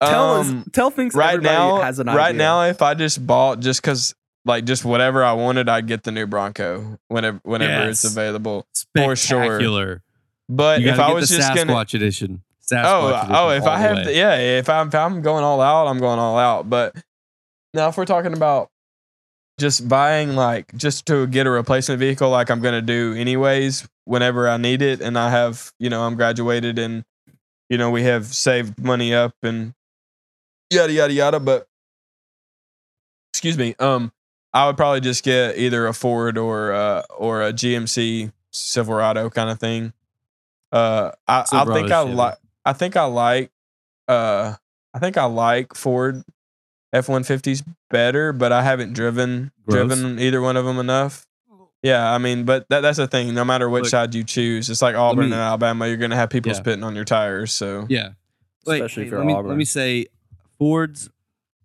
[0.03, 2.39] tell um, us, tell things right now, has an right idea.
[2.39, 4.15] now, if I just bought just because
[4.45, 8.67] like just whatever I wanted, I'd get the new Bronco whenever whenever it's available.
[8.95, 10.03] For sure.
[10.49, 12.43] But if I was just Sasquatch gonna edition.
[12.63, 15.87] Sasquatch oh edition oh if I have yeah if I'm if I'm going all out,
[15.87, 16.69] I'm going all out.
[16.69, 16.97] But
[17.73, 18.71] now if we're talking about
[19.59, 24.49] just buying like just to get a replacement vehicle like I'm gonna do anyways whenever
[24.49, 27.05] I need it and I have you know I'm graduated and
[27.71, 29.73] you know we have saved money up and
[30.71, 31.69] yada yada yada but
[33.33, 34.13] excuse me um
[34.55, 39.51] I would probably just get either a Ford or uh or a GMC Silverado kind
[39.51, 39.93] of thing
[40.73, 43.51] uh I, I think I like I think I like
[44.09, 44.55] uh
[44.95, 46.23] I think I like Ford
[46.93, 49.89] F one fifties better, but I haven't driven Gross.
[49.89, 51.27] driven either one of them enough.
[51.83, 53.35] Yeah, I mean, but that, that's the thing.
[53.35, 55.87] No matter which Look, side you choose, it's like Auburn me- and Alabama.
[55.89, 56.57] You're gonna have people Yeah.
[56.59, 57.53] spitting on your tires.
[57.53, 58.11] So Yeah.
[58.65, 59.49] Wait, Especially hey, if you're let me, Auburn.
[59.51, 60.07] Let me say,
[60.59, 61.11] Fords.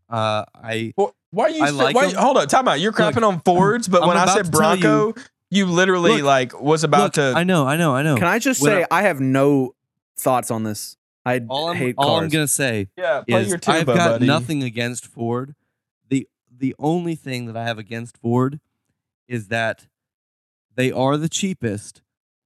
[0.09, 1.63] Uh, I Wh- why are you?
[1.63, 2.21] I st- like why, them.
[2.21, 2.79] hold on, time out.
[2.79, 6.17] You're crapping on Fords, but I'm when I said to tell you- Bronco, you, literally
[6.17, 7.33] Look, like was about look, to.
[7.35, 8.15] I know, I know, I know.
[8.17, 9.73] Can I just When say I, have no
[10.17, 10.95] thoughts on this?
[11.25, 12.19] I all I'm, hate all.
[12.19, 14.25] I'm gonna say yeah, play is your tuba, I've got buddy.
[14.27, 15.55] nothing against Ford.
[16.07, 18.59] the The only thing that I have against Ford
[19.27, 19.87] is that
[20.75, 22.01] they are the cheapest.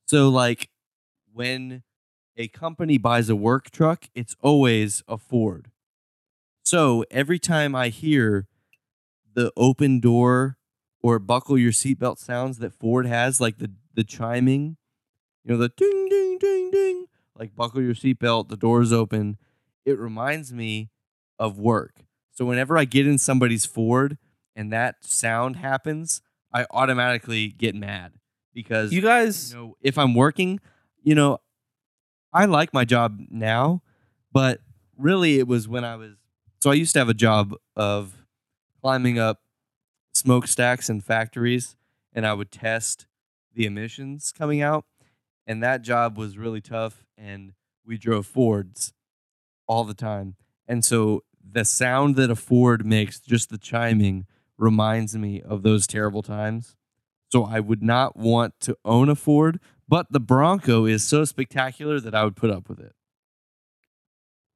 [0.08, 0.69] So, like,
[1.32, 1.84] when
[2.36, 5.72] a company buys a work truck, it's always a Ford.
[6.63, 8.48] So every time I hear
[9.34, 10.58] the open door
[11.02, 14.78] or buckle your seatbelt sounds that Ford has, like the the chiming,
[15.43, 17.06] you know, the ding ding ding ding,
[17.38, 19.38] like buckle your seatbelt, the door's open.
[19.86, 20.89] It reminds me
[21.38, 22.04] of work.
[22.32, 24.17] So whenever I get in somebody's Ford
[24.56, 26.22] and that sound happens,
[26.54, 28.13] I automatically get mad
[28.54, 30.60] because You guys, you know, if I'm working,
[31.04, 31.39] you know,
[32.32, 33.84] I like my job now,
[34.32, 34.60] but
[34.98, 36.13] really it was when I was
[36.60, 38.22] so I used to have a job of
[38.84, 39.39] climbing up
[40.13, 41.78] smokestacks in factories
[42.12, 43.08] and I would test
[43.56, 44.86] the emissions coming out
[45.48, 47.54] and that job was really tough and
[47.86, 48.93] we drove Fords
[49.67, 50.36] all the time.
[50.67, 54.26] And so the sound that a Ford makes, just the chiming,
[54.58, 56.76] reminds me of those terrible times.
[57.32, 62.00] So I would not want to own a Ford, but the Bronco is so spectacular
[62.02, 62.93] that I would put up with it.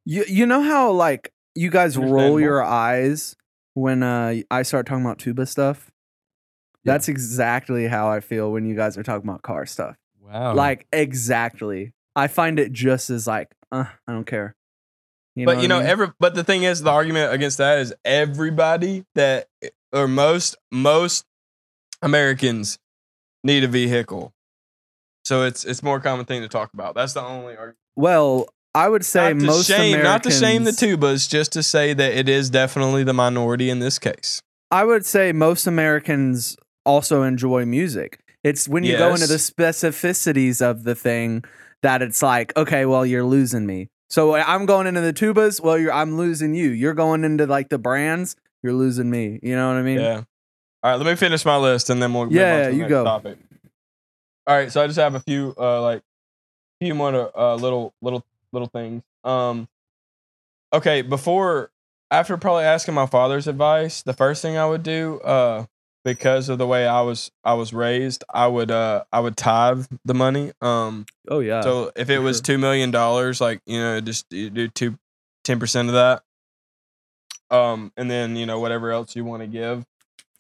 [0.06, 3.36] you you know how like you guys roll your eyes
[3.78, 5.92] when uh I start talking about tuba stuff.
[6.84, 6.94] Yeah.
[6.94, 9.96] That's exactly how I feel when you guys are talking about car stuff.
[10.20, 10.56] Wow.
[10.56, 11.94] Like exactly.
[12.16, 14.56] I find it just as like, uh, I don't care.
[15.36, 15.90] You but what you I know, mean?
[15.90, 19.48] every but the thing is, the argument against that is everybody that
[19.94, 21.26] or most most
[22.02, 22.80] Americans
[23.44, 24.34] need a vehicle,
[25.24, 26.96] so it's it's more common thing to talk about.
[26.96, 27.78] That's the only argument.
[27.96, 31.94] well, I would say not most shame, not to shame the tubas, just to say
[31.94, 34.42] that it is definitely the minority in this case.
[34.70, 38.20] I would say most Americans also enjoy music.
[38.44, 39.50] It's when you go into the Yes.
[39.50, 41.44] specificities of the thing
[41.82, 43.88] that it's like, okay, well, you're losing me.
[44.10, 45.60] So I'm going into the tubas.
[45.62, 46.70] Well, you're I'm losing you.
[46.70, 48.36] You're going into like the brands.
[48.64, 49.40] You're losing me.
[49.44, 50.00] You know what I mean?
[50.00, 50.24] Yeah.
[50.84, 53.04] All right, let me finish my list and then we'll Yeah, yeah, the you go.
[53.04, 53.38] topic.
[54.46, 56.02] All right, so I just have a few uh like
[56.80, 59.04] few more uh little little little things.
[59.24, 59.68] Um
[60.74, 61.72] okay, before
[62.10, 65.66] after probably asking my father's advice, the first thing I would do uh
[66.06, 69.86] because of the way I was I was raised, I would uh I would tithe
[70.06, 70.54] the money.
[70.62, 71.62] Um Oh yeah.
[71.62, 74.98] so if it was two million dollars, like you know, just you do two
[75.44, 76.24] ten percent of that.
[77.50, 79.86] Um, and then you know whatever else you want to give.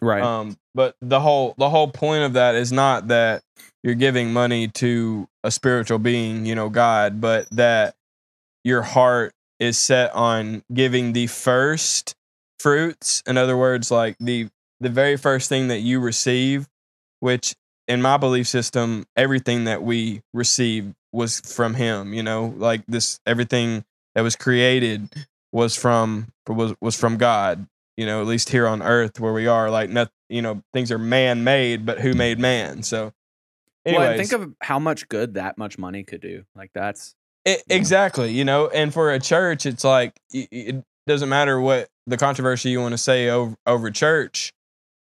[0.02, 0.22] right.
[0.24, 3.44] Um, but the whole the whole point of that is not that
[3.84, 7.96] you're giving money to a spiritual being, you know, God, but that
[8.68, 12.16] your heart is set on giving the first
[12.60, 13.24] fruits.
[13.26, 14.50] In other words, like the
[14.80, 16.68] the very first thing that you receive,
[17.22, 17.56] which
[17.88, 23.20] in my belief system, everything that we receive was from him, you know, like this
[23.26, 25.10] everything that was created
[25.54, 29.48] was from was was from God you know, at least here on earth where we
[29.48, 32.84] are, like not, you know, things are man made, but who made man?
[32.84, 33.12] So,
[33.86, 36.44] anyways, well, think of how much good that much money could do.
[36.56, 37.16] Like that's
[37.48, 41.88] it, exactly, you know, and for a church, it's like y- it doesn't matter what
[42.06, 44.52] the controversy you want to say over over church,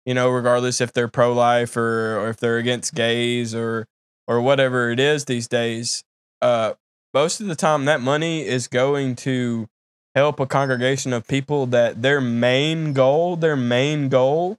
[0.04, 3.86] you know, regardless if they're pro life or or if they're against gays or
[4.28, 6.04] or whatever it is these days.
[6.42, 6.74] Uh,
[7.14, 9.66] most of the time, that money is going to
[10.14, 14.58] help a congregation of people that their main goal, their main goal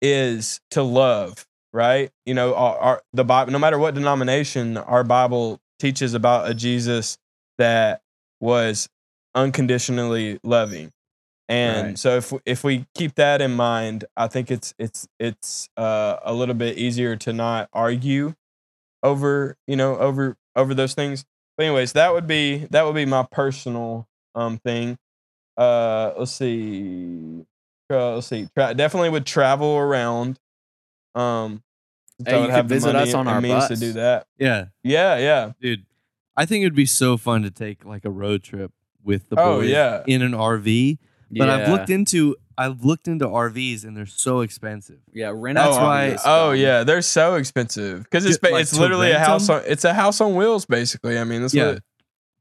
[0.00, 2.10] is to love, right?
[2.26, 6.54] You know, our, our the Bible, no matter what denomination, our Bible teaches about a
[6.54, 7.18] Jesus
[7.58, 8.02] that
[8.40, 8.88] was
[9.34, 10.92] unconditionally loving.
[11.48, 11.98] And Right.
[11.98, 16.32] so if if we keep that in mind, I think it's it's it's uh, a
[16.32, 18.34] little bit easier to not argue
[19.02, 21.24] over, you know, over over those things.
[21.56, 24.98] But anyways, that would be that would be my personal um thing.
[25.56, 27.44] Uh, let's see.
[27.90, 28.48] Uh, let's see.
[28.56, 30.38] Tra- definitely would travel around.
[31.14, 31.62] Um,
[32.20, 33.92] so Hey, I you would could have the us on and our means to do
[33.94, 34.26] that.
[34.38, 35.52] Yeah, Yeah, yeah.
[35.60, 35.84] dude.
[36.36, 39.60] I think it'd be so fun to take like a road trip with the Oh,
[39.60, 40.02] boys yeah.
[40.06, 40.98] in an RV.
[41.30, 45.00] But I've looked into I've looked into RVs and they're so expensive.
[45.12, 46.60] Yeah, rent That's why- RV Oh dumb.
[46.60, 49.56] yeah, they're so expensive because it's like, it's literally a house them?
[49.56, 51.18] on it's a house on wheels basically.
[51.18, 51.72] I mean, that's Yeah.
[51.72, 51.82] what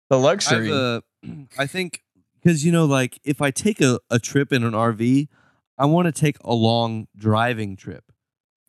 [0.09, 0.67] the luxury.
[0.71, 0.73] I've,
[1.25, 1.27] uh,
[1.57, 2.03] I think
[2.41, 5.27] because you know, like if I take a, a trip in an RV,
[5.79, 8.11] I want to take a long driving trip.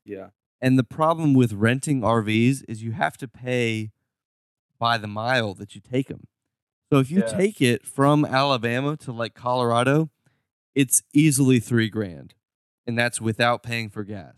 [0.06, 0.28] Yeah.
[0.62, 3.90] And the problem with renting RVs is you have to pay
[4.78, 6.26] by the mile that you take them.
[6.92, 7.26] So if you Yeah.
[7.36, 10.10] take it from Alabama to like Colorado,
[10.74, 12.34] it's easily three grand,
[12.86, 14.34] and that's without paying for gas.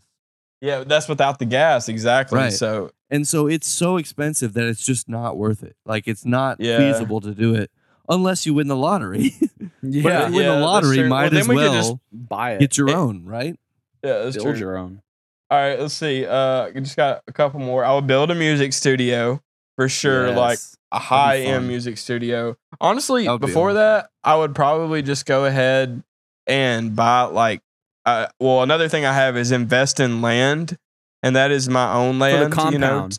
[0.61, 2.37] yeah, that's without the gas exactly.
[2.37, 2.53] Right.
[2.53, 5.75] So And so it's so expensive that it's just not worth it.
[5.85, 6.77] Like it's not Yeah.
[6.79, 7.69] feasible to do it
[8.09, 9.33] unless you win the lottery.
[9.39, 9.47] Yeah.
[10.03, 12.53] but if you win Yeah, the lottery, might Well, as then we well just Buy
[12.53, 12.59] it.
[12.59, 13.55] get your It- own, right?
[14.03, 14.59] yeah, that's Build true.
[14.59, 15.01] your own.
[15.49, 16.25] All right, let's see.
[16.25, 17.85] Uh, I just got a couple more.
[17.85, 19.41] I would build a music studio
[19.77, 20.59] for sure, like
[20.91, 22.57] a high end music studio.
[22.81, 23.75] Honestly, That would before awesome.
[23.77, 26.03] that, I would probably just go ahead
[26.45, 27.61] and buy like,
[28.05, 30.77] uh, well, another thing I have is invest in land,
[31.23, 32.53] and that is my own for land.
[32.53, 33.17] the You know, compound.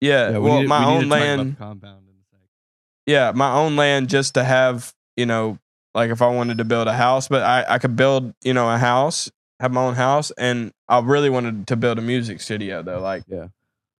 [0.00, 0.30] yeah.
[0.32, 1.52] Yeah, we well, need- my we need own to talk about land.
[1.52, 5.58] the compound in a yeah, my own land just to have, you know,
[5.94, 8.70] like if I wanted to build a house, but I, I could build, you know,
[8.70, 12.82] a house, have my own house, and I really wanted to build a music studio
[12.82, 13.48] though, like Yeah.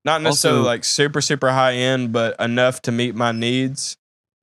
[0.05, 3.97] Not necessarily Also- like super super high end, but enough to meet my needs.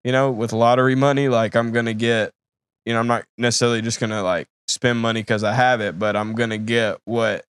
[0.04, 2.32] You know, with lottery money, like I'm gonna get,
[2.86, 6.16] you know, I'm not necessarily just gonna like spend money because I have it, but
[6.16, 7.44] I'm gonna get what,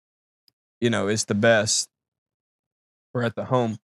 [0.80, 1.88] you know, is the best
[3.12, 3.78] for at the home.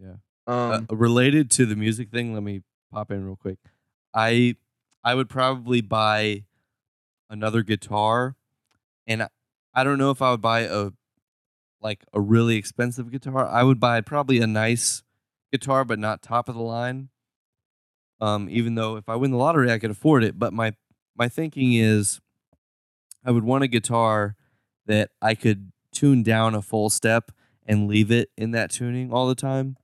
[0.00, 0.14] Yeah.
[0.46, 3.58] Um, uh, related to the music thing, let me pop in real quick.
[4.14, 4.56] I
[5.02, 6.44] I would probably buy
[7.28, 8.36] another guitar,
[9.06, 9.28] and I,
[9.74, 10.92] I don't know if I would buy a
[11.84, 13.46] like a really expensive guitar.
[13.46, 15.02] I would buy probably a nice
[15.52, 17.10] guitar, but not top of the line.
[18.20, 20.38] Um, even though if I win the lottery, I could afford it.
[20.38, 20.72] But my
[21.16, 22.20] my thinking is,
[23.24, 24.36] I would want a guitar
[24.86, 27.30] that I could tune down a full step
[27.66, 29.76] and leave it in that tuning all the time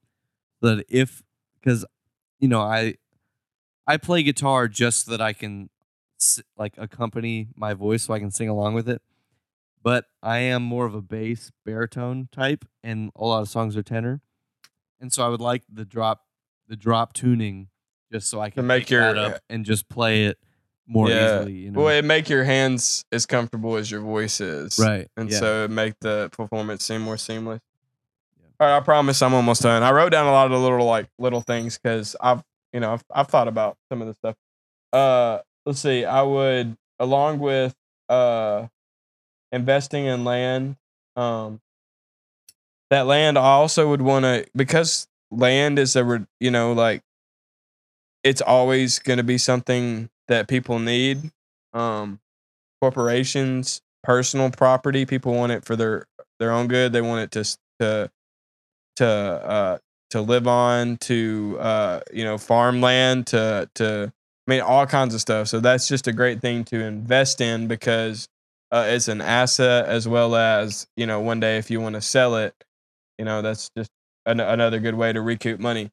[0.60, 1.22] that if
[1.54, 1.86] because
[2.38, 2.94] you know i
[3.86, 5.70] i play guitar just so that i can
[6.58, 9.00] like accompany my voice so i can sing along with it
[9.82, 13.82] but i am more of a bass baritone type and a lot of songs are
[13.82, 14.20] tenor
[15.00, 16.22] and so i would like the drop
[16.68, 17.68] the drop tuning
[18.12, 20.36] just so I can make pick your- up and just play it
[20.86, 21.36] more Yeah.
[21.42, 21.52] easily.
[21.54, 24.80] You know, Well, it make your hands as comfortable as your voice is.
[24.80, 25.06] right?
[25.16, 25.38] And yeah.
[25.38, 27.60] so it make the performance seem more seamless.
[28.36, 28.46] Yeah.
[28.58, 29.84] All right, I promise I'm almost done.
[29.84, 32.94] I wrote down a lot of the little like little things because I've you know
[32.94, 34.34] I've, I've thought about some of the stuff.
[34.92, 36.04] Uh, let's see.
[36.04, 37.76] I would along with
[38.08, 38.66] uh
[39.52, 40.76] investing in land.
[41.16, 41.60] Um,
[42.90, 47.02] that land I also would want to because land is a you know like
[48.22, 51.30] it's always going to be something that people need.
[51.72, 52.20] Um,
[52.80, 56.06] corporations, personal property, people want it for their
[56.38, 56.92] their own good.
[56.92, 58.10] They want it to to
[58.96, 59.78] to uh
[60.10, 64.12] to live on, to uh you know farmland, to to
[64.46, 65.48] I mean all kinds of stuff.
[65.48, 68.28] So that's just a great thing to invest in because
[68.72, 72.00] uh, it's an asset as well as you know one day if you want to
[72.02, 72.54] sell it,
[73.18, 73.90] you know that's just
[74.26, 75.90] an- another good way to recoup money.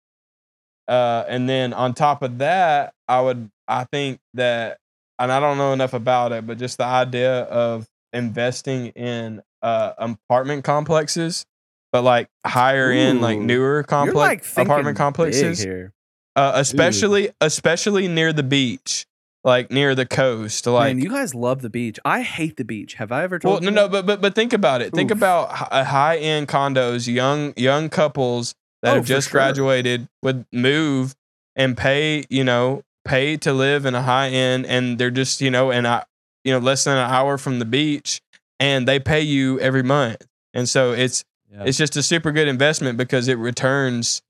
[0.87, 4.77] Uh, and then on top of that, I would I think that,
[5.19, 9.93] and I don't know enough about it, but just the idea of investing in uh
[9.97, 11.45] apartment complexes,
[11.91, 15.93] but like higher end, like newer complex like apartment complexes, here.
[16.35, 19.06] uh, especially especially near the beach,
[19.47, 20.95] like near the coast, like.
[20.95, 21.97] Man, you guys love the beach.
[22.03, 22.95] I hate the beach.
[22.95, 23.71] Have I ever told well, you?
[23.71, 24.93] no, no, but but but think about it.
[24.93, 29.39] Think about hi- uh, high end condos, young young couples that Oh, have just sure.
[29.39, 31.15] graduated would move
[31.55, 35.49] and pay, you know, pay to live in a high end, and they're just, you
[35.49, 36.03] know, and I,
[36.43, 38.19] you know, less than an hour from the beach,
[38.59, 41.63] and they pay you every month, and so it's Yeah.
[41.65, 44.21] it's just a super good investment because it returns.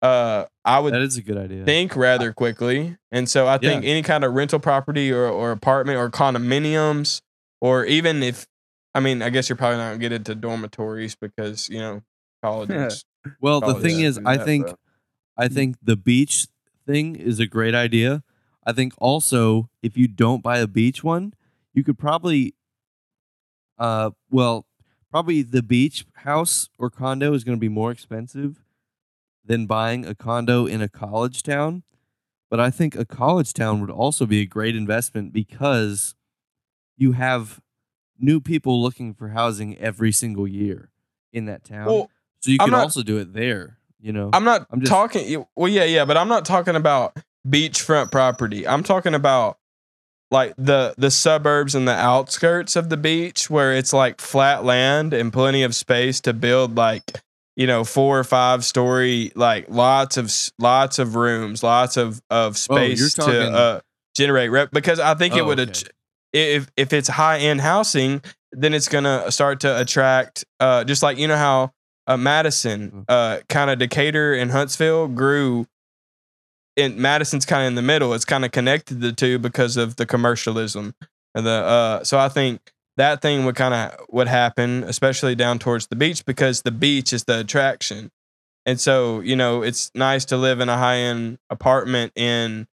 [0.00, 1.64] Uh, I would that is a good idea.
[1.64, 2.96] think rather quickly.
[3.10, 7.20] And so I think any kind of rental property or, or apartment or condominiums,
[7.60, 8.46] or even if,
[8.94, 12.02] I mean, I guess you're probably not going to get into dormitories because, you know,
[12.42, 13.04] colleges.
[13.40, 14.78] Well, the Oh, thing is, I that, think, but-
[15.36, 16.46] I think the beach
[16.86, 18.22] thing is a great idea.
[18.64, 21.32] I think also if you don't buy a beach one,
[21.74, 22.54] you could probably,
[23.78, 24.66] uh, well,
[25.10, 28.62] probably the beach house or condo is going to be more expensive
[29.48, 31.82] than buying a condo in a college town.
[32.50, 36.14] But I think a college town would also be a great investment because
[36.96, 37.60] you have
[38.18, 40.90] new people looking for housing every single year
[41.32, 41.86] in that town.
[41.86, 43.78] Well, so you I'm not- also do it there.
[44.00, 47.16] You know, I'm not I'm just- talking, well, yeah, yeah, but I'm not talking about
[47.46, 48.66] beachfront property.
[48.66, 49.58] I'm talking about
[50.30, 55.12] like the the suburbs and the outskirts of the beach where it's like flat land
[55.14, 57.22] and plenty of space to build like
[57.58, 62.52] you know four or five story like lots of lots of rooms lots of of
[62.52, 63.80] Oh, space to uh
[64.16, 65.70] generate rep because i think it Oh, would okay.
[65.72, 65.90] att-
[66.32, 71.18] if if it's high end housing then it's gonna start to attract uh just like
[71.18, 71.72] you know how
[72.06, 73.04] uh, Madison, Mm.
[73.06, 75.66] uh, kind of Decatur and Huntsville grew.
[76.74, 78.14] In Madison's kind of in the middle.
[78.14, 80.94] It's kind of connected the two because of the commercialism
[81.34, 81.50] and the.
[81.50, 85.96] Uh, so I think that thing would kind of would happen, especially down towards the
[85.96, 88.10] beach, because the beach is the attraction.
[88.66, 92.66] And so you know, it's nice to live in a high end apartment in,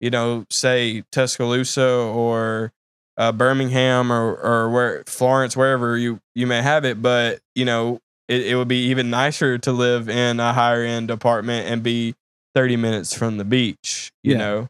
[0.00, 2.72] you know, say Tuscaloosa or
[3.18, 7.98] uh, Birmingham or or where Florence, wherever you you may have it, but you know
[8.28, 12.14] it, it would be even nicer to live in a higher end apartment and be
[12.54, 14.38] 30 minutes from the beach, you Yeah.
[14.38, 14.68] know.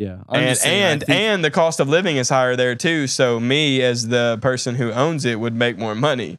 [0.00, 3.06] Yeah, I'm and saying, and think- and the cost of living is higher there too,
[3.06, 6.38] so me as the person who owns it would make more money.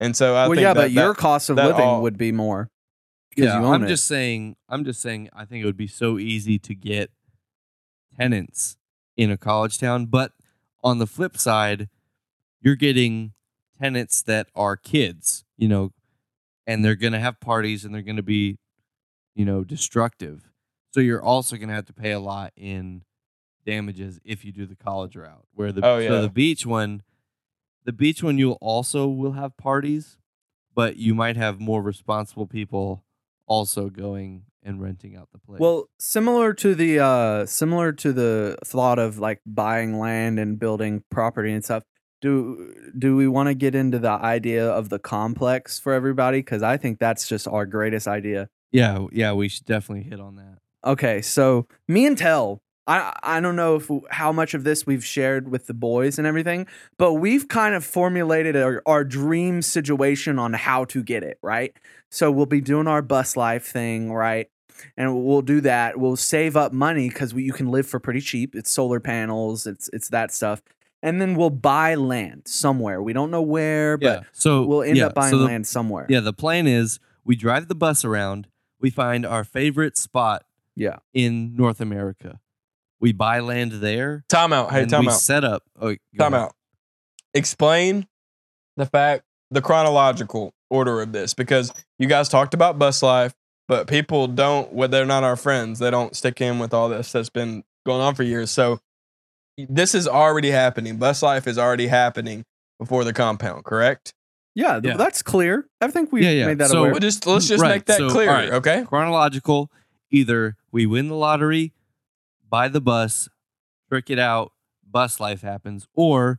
[0.00, 2.02] And so I think that well, yeah, that- but your that- cost of living all-
[2.02, 2.70] would be more.
[3.36, 3.88] 'cause yeah, you own I'm it.
[3.88, 4.56] just saying.
[4.68, 5.30] I'm just saying.
[5.32, 7.10] I think it would be so easy to get
[8.18, 8.76] tenants
[9.16, 10.32] in a college town, but
[10.84, 11.88] on the flip side,
[12.60, 13.32] you're getting
[13.80, 15.92] tenants that are kids, you know,
[16.66, 18.58] and they're gonna have parties and they're gonna be,
[19.34, 20.51] you know, destructive.
[20.92, 23.02] So you're also gonna have to pay a lot in
[23.64, 25.46] damages if you do the college route.
[25.54, 26.20] Where the Oh, so yeah.
[26.20, 27.02] the beach one,
[27.84, 30.18] the beach one, you'll also will have parties,
[30.74, 33.04] but you might have more responsible people
[33.46, 35.60] also going and renting out the place.
[35.60, 41.02] Well, similar to the uh similar to the thought of like buying land and building
[41.10, 41.84] property and stuff.
[42.20, 46.62] Do do we want to get into the idea of the complex for everybody cuz
[46.62, 48.48] I think that's just our greatest idea.
[48.70, 50.58] yeah, yeah, we should definitely hit on that.
[50.84, 55.04] Okay, so me and Tell, I I don't know if how much of this we've
[55.04, 56.66] shared with the boys and everything,
[56.98, 61.76] but we've kind of formulated our, our dream situation on how to get it, right?
[62.10, 64.48] So we'll be doing our bus life thing, right?
[64.96, 65.98] And we'll do that.
[65.98, 68.56] We'll save up money because you can live for pretty cheap.
[68.56, 69.66] It's solar panels.
[69.66, 70.62] It's it's that stuff.
[71.04, 73.02] And then we'll buy land somewhere.
[73.02, 75.66] We don't know where, but yeah, so we'll end yeah, up buying so the- land
[75.66, 76.06] somewhere.
[76.08, 78.48] Yeah, the plan is we drive the bus around,
[78.80, 80.44] we find our favorite spot
[80.76, 80.96] Yeah.
[81.14, 82.40] in North America.
[83.00, 84.24] We buy land there.
[84.28, 84.70] Time out.
[84.70, 85.14] Hey, and time we out.
[85.20, 85.62] set up.
[85.80, 86.46] Oh, go Time ahead.
[86.46, 86.54] out.
[87.34, 88.06] Explain
[88.76, 93.34] the fact, the chronological order of this, because you guys talked about bus life,
[93.68, 94.72] but people don't.
[94.72, 95.78] Well, they're not our friends.
[95.78, 98.50] They don't stick in with all this that's been going on for years.
[98.50, 98.80] So
[99.56, 100.96] this is already happening.
[100.96, 102.44] Bus life is already happening
[102.78, 103.64] before the compound.
[103.64, 104.12] Correct.
[104.54, 104.96] Yeah, Yeah.
[104.96, 105.66] that's clear.
[105.80, 106.46] I think we Yeah, yeah.
[106.46, 106.90] made that So- aware.
[106.92, 108.28] Well, just let's mm, just Right, make that so, clear.
[108.28, 108.52] all right.
[108.52, 108.84] Okay.
[108.86, 109.70] chronological
[110.12, 111.72] either we win the lottery
[112.48, 113.28] buy the bus
[113.88, 114.52] trick it out
[114.88, 116.38] bus life happens or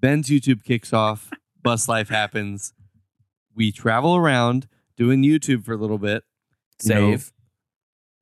[0.00, 1.30] ben's youtube kicks off
[1.62, 2.72] bus life happens
[3.54, 4.66] we travel around
[4.96, 6.24] doing youtube for a little bit
[6.84, 7.32] know, Save.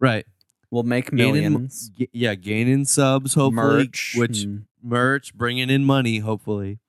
[0.00, 0.26] right
[0.70, 1.90] We'll make millions.
[1.90, 4.14] G- yeah gaining subs hopefully merch.
[4.18, 6.80] which and- merch bringing in money hopefully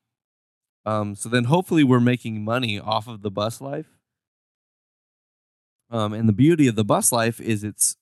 [0.85, 3.94] um so then hopefully we're making money off of the bus life
[5.89, 7.97] um and the beauty of the bus life is it's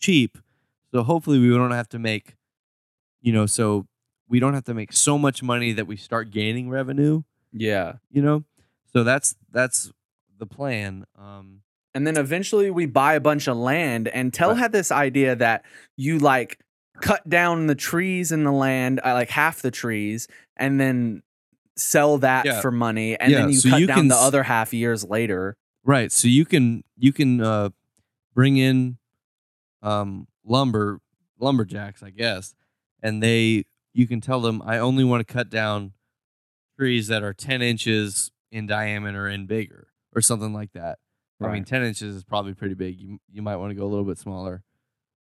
[0.00, 0.38] cheap
[0.92, 2.36] so hopefully we don't have to make
[3.22, 3.86] you know so
[4.28, 7.94] we don't have to make so much money that we start gaining revenue yeah.
[8.10, 8.44] you know
[8.92, 9.92] so that's that's
[10.38, 11.60] the plan um
[11.94, 14.08] And then eventually we buy a bunch of land.
[14.08, 14.58] And Tell Right.
[14.58, 15.64] had this idea that
[15.96, 16.58] you like
[17.00, 21.22] cut down the trees in the land, uh, like half the trees, and then
[21.76, 22.60] sell that Yeah.
[22.60, 23.16] for money.
[23.18, 25.56] And Yeah, then you so cut you down the s- other half years later.
[25.84, 26.10] Right.
[26.10, 27.70] So you can you can uh
[28.34, 28.98] bring in
[29.82, 31.00] um lumber
[31.38, 32.54] lumberjacks, I guess,
[33.02, 35.92] and they you can tell them I only want to cut down
[36.78, 40.98] trees that are ten inches in diameter and bigger, or something like that.
[41.40, 42.98] I mean, ten inches is probably pretty big.
[42.98, 44.62] You you might want to go a little bit smaller.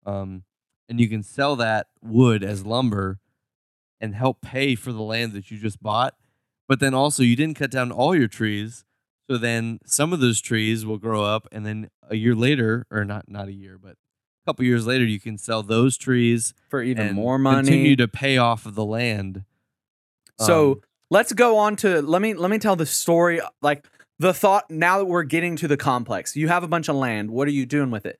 [0.05, 0.43] Um,
[0.89, 3.19] and you can sell that wood as lumber
[4.01, 6.15] and help pay for the land that you just bought.
[6.67, 8.83] But then also, you didn't cut down all your trees,
[9.31, 13.05] so then some of those trees will grow up, and then a year later, or
[13.05, 16.83] not not a year, but a couple years later, you can sell those trees For
[16.83, 17.65] even more money.
[17.65, 19.45] Continue to pay off of the land.
[20.37, 23.85] So Um, let's go on to let me let me tell the story like
[24.19, 27.31] the thought now that we're getting to the complex you have a bunch of land
[27.31, 28.19] what are you doing with it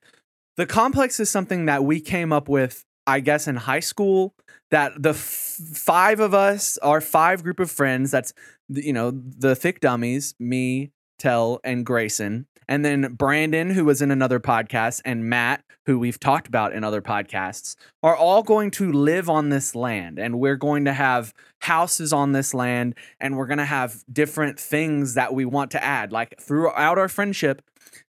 [0.56, 4.34] the complex is something that we came up with i guess in high school
[4.70, 8.32] that the f- five of us our five group of friends that's
[8.68, 10.90] you know the thick dummies me
[11.22, 16.18] tell and grayson and then brandon who was in another podcast and matt who we've
[16.18, 20.56] talked about in other podcasts are all going to live on this land and we're
[20.56, 25.32] going to have houses on this land and we're going to have different things that
[25.32, 27.62] we want to add like throughout our friendship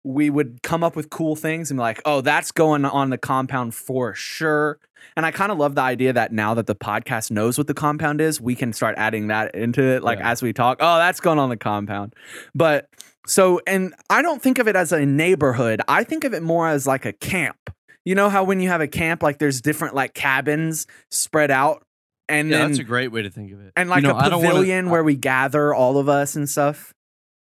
[0.08, 3.18] we would come up with cool things and be like oh that's going on the
[3.18, 4.78] compound for sure
[5.16, 7.74] and i kind of love the idea that now that the podcast knows what the
[7.74, 10.30] compound is we can start adding that into it like Yeah.
[10.30, 12.14] as we talk oh that's going on the compound
[12.54, 12.88] but
[13.26, 16.66] so and i don't think of it as a neighborhood i think of it more
[16.68, 17.58] as like a camp
[18.06, 21.82] you know how when you have a camp like there's different like cabins spread out
[22.30, 23.72] and yeah, then that's a great way to think of it.
[23.76, 26.46] and You like know, a wanna- pavilion I- where we gather all of us and
[26.48, 26.92] stuff.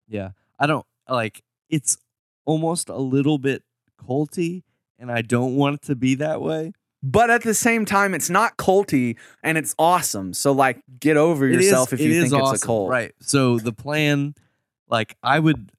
[0.10, 0.32] Yeah.
[0.60, 1.96] I don't like it's
[2.46, 3.64] almost a little bit
[4.02, 4.64] culty
[5.00, 6.74] and I don't want it to be that way.
[7.06, 10.34] But at the same time, it's not culty and it's awesome.
[10.34, 12.90] So like, get over It is- yourself if it you is think it's a cult.
[12.90, 13.12] Right.
[13.20, 14.36] So the plan
[14.88, 15.72] like I would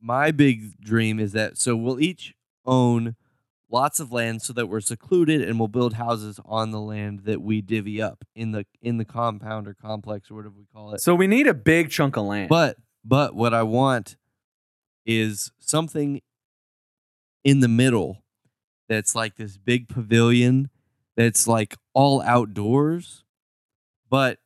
[0.00, 2.34] my big dream is that so we'll each
[2.66, 3.14] own
[3.70, 7.40] lots of land so that we're secluded and we'll build houses on the land that
[7.40, 11.00] we divvy up in the in the compound or complex or whatever we call it.
[11.00, 12.48] So we need a big chunk of land.
[12.48, 14.16] But but what I want
[15.06, 16.20] is something
[17.44, 18.22] in the middle
[18.88, 20.70] that's like this big pavilion
[21.16, 23.24] that's like all outdoors,
[24.08, 24.38] but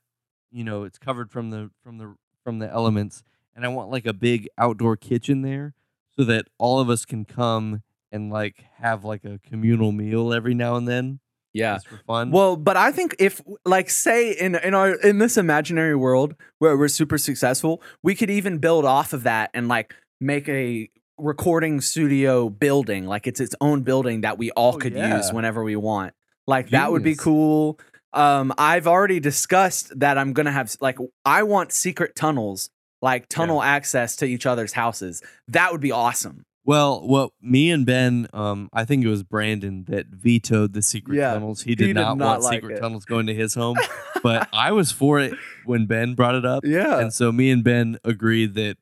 [0.51, 3.23] you know, it's covered from the from the from the elements.
[3.55, 5.75] And I want like a big outdoor kitchen there
[6.17, 7.83] so that all of us can come
[8.13, 11.21] and like have like a communal meal every now and then.
[11.53, 11.75] yeah.
[11.75, 12.31] Just for fun.
[12.31, 16.77] Well, but I think if like say in in our in this imaginary world where
[16.77, 20.89] we're super successful, we could even build off of that and like make a
[21.19, 25.63] recording studio building, like it's its own building that we all Oh, could use whenever
[25.65, 26.13] we want.
[26.47, 27.79] Like that would be cool.
[28.13, 32.71] Um I've already discussed that I'm going to have like I want secret tunnels,
[33.03, 35.23] like tunnel access to each other's houses.
[35.49, 36.45] That would be awesome.
[36.65, 41.17] Well, what me and Ben, um, I think it was Brandon that vetoed the secret
[41.17, 41.63] Yeah, tunnels.
[41.63, 42.81] He did, did not, not want like secret it.
[42.81, 43.77] tunnels going to his home,
[44.21, 45.33] but I was for it
[45.65, 46.99] when Ben brought it up, Yeah.
[46.99, 48.79] and so me and Ben agreed that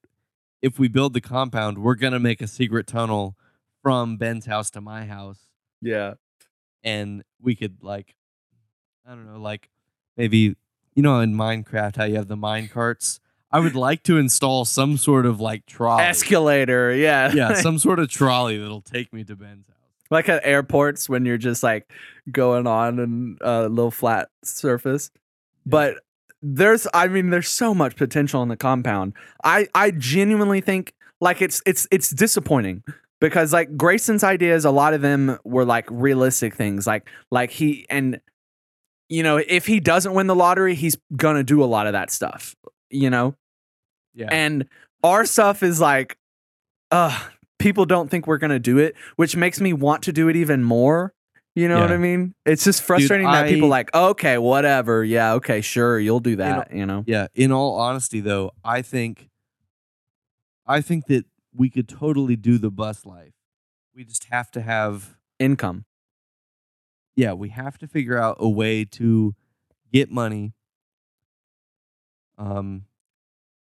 [0.64, 3.36] if we build the compound, we're gonna make a secret tunnel
[3.82, 5.40] from Ben's house to my house,
[5.82, 6.14] Yeah.
[6.82, 8.14] and we could like,
[9.06, 9.68] I don't know, like
[10.16, 10.56] maybe
[10.94, 13.20] you know in Minecraft how you have the mine carts.
[13.52, 16.02] I would like to install some sort of like trolley.
[16.04, 17.30] Escalator, yeah.
[17.32, 19.76] yeah, some sort of trolley that'll take me to Ben's house.
[20.10, 21.88] like at airports when you're just like
[22.32, 25.10] going on a little flat surface.
[25.66, 25.98] But
[26.46, 29.14] there's I mean there's so much potential in the compound.
[29.42, 32.82] I I genuinely think like it's it's it's disappointing
[33.18, 37.86] because like Grayson's ideas a lot of them were like realistic things like like he
[37.88, 38.20] and
[39.08, 41.94] you know if he doesn't win the lottery he's going to do a lot of
[41.94, 42.54] that stuff,
[42.90, 43.34] you know?
[44.12, 44.28] Yeah.
[44.30, 44.66] And
[45.02, 46.18] our stuff is like
[46.90, 47.26] uh
[47.58, 50.36] people don't think we're going to do it, which makes me want to do it
[50.36, 51.13] even more.
[51.56, 52.34] You know what I mean?
[52.44, 55.04] It's just frustrating that people I- like, okay, whatever.
[55.04, 57.04] Yeah, okay, sure, you'll do that, you know?
[57.06, 59.28] Yeah, in all honesty though, I think
[60.66, 63.34] I think that we could totally do the bus life.
[63.94, 65.84] We just have to have Income.
[67.16, 69.34] yeah, we have to figure out a way to
[69.92, 70.54] get money.
[72.38, 72.86] Um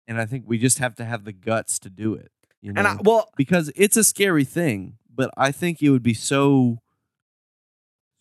[0.07, 2.31] and I think we just have to have the guts to do it,
[2.63, 2.79] you know.
[2.79, 6.79] And I, well, because it's a scary thing, but I think it would be so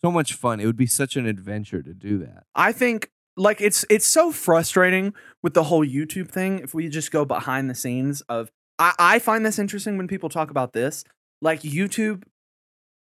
[0.04, 0.60] so much fun.
[0.60, 2.44] It would be such an adventure to do that.
[2.54, 6.58] I think like it's it's so frustrating with the whole YouTube thing.
[6.58, 10.28] If we just go behind the scenes of, I, I find this interesting when people
[10.28, 11.04] talk about this.
[11.40, 12.24] Like YouTube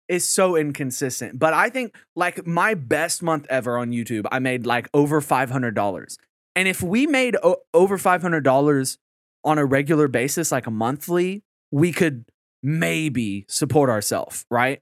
[0.09, 4.65] is so inconsistent, but I think like my best month ever on YouTube, I made
[4.65, 6.17] like over five hundred dollars.
[6.55, 8.97] And if we made o- over five hundred dollars
[9.43, 12.25] on a regular basis, like a monthly, we could
[12.63, 14.81] maybe support ourselves, right?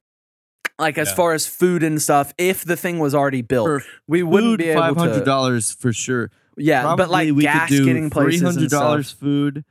[0.77, 1.15] Like as Yeah.
[1.15, 4.65] far as food and stuff, if the thing was already built, For we wouldn't be
[4.69, 5.25] able five hundred to.
[5.25, 6.31] dollars for sure.
[6.57, 9.63] Yeah, but like we gas could do getting places three hundred dollars food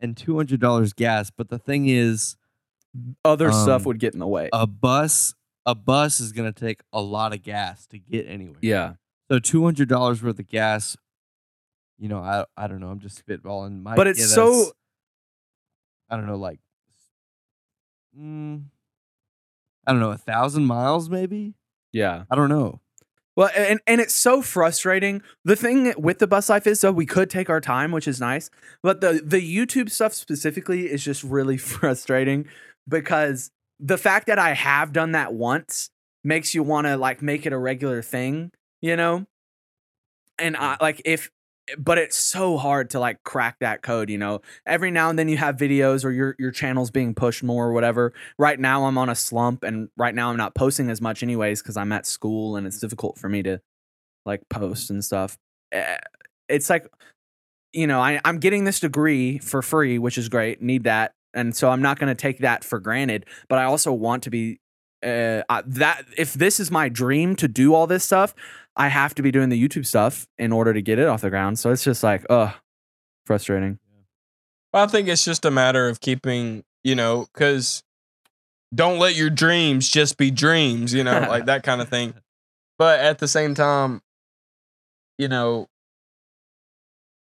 [0.00, 1.30] and two hundred dollars gas.
[1.30, 2.36] But the thing is,
[3.24, 4.50] other stuff um, would get in the way.
[4.52, 5.34] a bus
[5.64, 8.58] a bus is gonna take a lot of gas to get anywhere.
[8.60, 8.94] yeah,
[9.30, 10.96] So two hundred dollars worth of gas.
[11.98, 12.88] You know, I I don't know.
[12.88, 13.82] I'm just spitballing.
[13.82, 14.72] Might But it's get so-
[16.10, 16.60] I don't know, like.
[18.18, 18.64] Mm,
[19.86, 21.54] I don't know, a thousand miles maybe.
[21.92, 22.24] yeah.
[22.30, 22.80] I don't know.
[23.34, 25.22] Well, and and it's so frustrating.
[25.44, 28.20] The thing with the bus life is though we could take our time, which is
[28.20, 28.50] nice.
[28.82, 32.46] But the the YouTube stuff specifically is just really frustrating
[32.86, 35.90] because the fact that I have done that once
[36.22, 39.24] makes you want to like make it a regular thing, you know?
[40.38, 41.30] And I like if
[41.78, 44.40] but it's so hard to like crack that code, you know.
[44.66, 47.72] Every now and then you have videos or your your channel's being pushed more or
[47.72, 48.12] whatever.
[48.38, 51.62] Right now I'm on a slump and right now I'm not posting as much anyways
[51.62, 53.60] cuz I'm at school and it's difficult for me to
[54.26, 55.38] like post and stuff.
[55.72, 55.98] Eh,
[56.48, 56.86] It's like
[57.72, 60.62] you know, I I'm getting this degree for free, which is great.
[60.62, 61.12] Need that.
[61.34, 64.30] And so I'm not going to take that for granted, but I also want to
[64.30, 64.60] be
[65.04, 68.34] uh, I- that if this is my dream to do all this stuff,
[68.76, 71.30] I have to be doing the YouTube stuff in order to get it off the
[71.30, 71.58] ground.
[71.58, 72.52] So it's just like, ugh,
[73.26, 73.78] frustrating.
[74.72, 77.82] I think it's just a matter of keeping, you know, because
[78.74, 82.14] don't let your dreams just be dreams, you know, like that kind of thing.
[82.78, 84.00] But at the same time,
[85.18, 85.68] you know,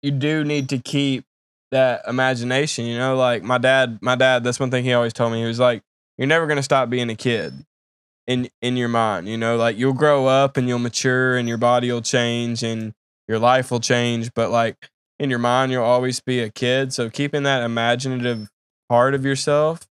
[0.02, 1.26] you do need to keep
[1.72, 5.32] that imagination, you know, like my dad, my dad, that's one thing he always told
[5.34, 5.40] me.
[5.42, 5.84] He was like,
[6.18, 7.54] You're never gonna stop being a kid
[8.28, 11.57] in in your mind, you know, like you'll grow up and you'll mature and your
[11.57, 12.93] body will change and
[13.28, 16.93] your life will change, but like in your mind you'll always be a kid.
[16.93, 18.49] So keeping that imaginative
[18.89, 19.88] part of yourself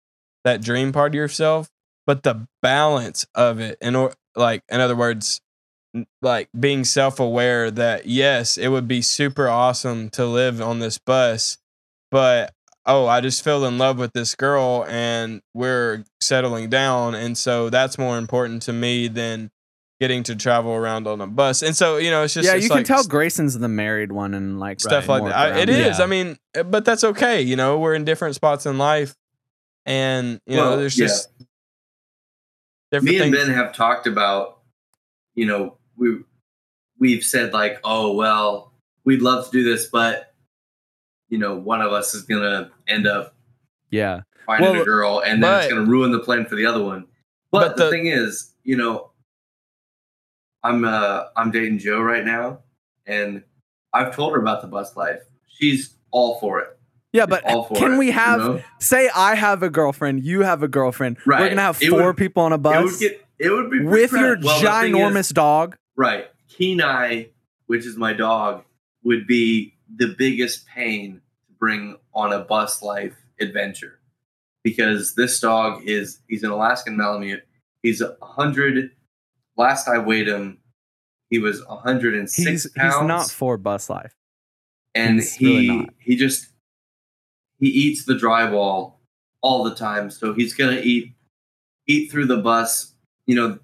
[0.45, 1.69] that dream part of yourself
[2.07, 5.41] but the balance of it in or like in other words
[6.23, 11.59] like being self-aware that yes it would be super awesome to live on this bus
[12.11, 12.53] but
[12.87, 17.71] oh i just fell in love with this girl and we're settling down and so
[17.71, 19.51] that's more important to me than
[20.01, 22.65] getting to travel around on a bus and so you know it's just yeah, it's
[22.65, 25.23] you can tell Grayson's the married one and like stuff Right.
[25.23, 25.37] like that.
[25.39, 25.79] I, it grounded.
[25.87, 25.99] is.
[25.99, 26.05] Yeah.
[26.05, 27.41] I mean, uh, but that's okay.
[27.41, 29.15] You know, we're in different spots in life,
[29.87, 31.07] and you know, there's yeah.
[31.07, 31.29] just
[32.91, 33.47] different me and things.
[33.47, 34.59] Ben have talked about,
[35.35, 36.19] you know, we
[36.99, 38.73] we've said like, oh well,
[39.05, 40.34] we'd love to do this, but
[41.35, 43.35] you know, one of us is gonna end up
[43.91, 44.21] Yeah.
[44.47, 47.07] finding Well, a girl, and then it's gonna ruin the plan for the other one.
[47.51, 49.11] But, But the, the- thing is, you know,
[50.63, 52.61] I'm uh I'm dating Joe right now,
[53.05, 53.43] and
[53.93, 55.21] I've told her about the bus life.
[55.49, 56.69] She's all for it.
[57.13, 58.63] Yeah, but can it, we you have know?
[58.79, 61.17] say I have a girlfriend, you have a girlfriend.
[61.27, 63.71] We're gonna have It four would- people on a It bus would get it would
[63.73, 64.39] be with your.
[64.41, 65.77] Well, thing is- ginormous dog.
[65.97, 66.29] Right.
[66.49, 67.27] Kenai,
[67.67, 68.63] which is my dog,
[69.03, 71.21] would be the biggest pain
[71.65, 73.99] bring on a bus life adventure.
[74.63, 77.43] Because this dog is he's an Alaskan Malamute.
[77.83, 78.91] He's a hundred
[79.57, 80.59] last I weighed him,
[81.31, 82.97] he was a hundred and six He's pounds.
[82.97, 84.15] he's not for bus life.
[84.95, 86.49] and he's he really he just
[87.59, 88.95] he eats the drywall
[89.41, 90.11] all the time.
[90.11, 91.15] So he's gonna eat
[91.87, 92.93] eat through the bus.
[93.27, 93.59] You know,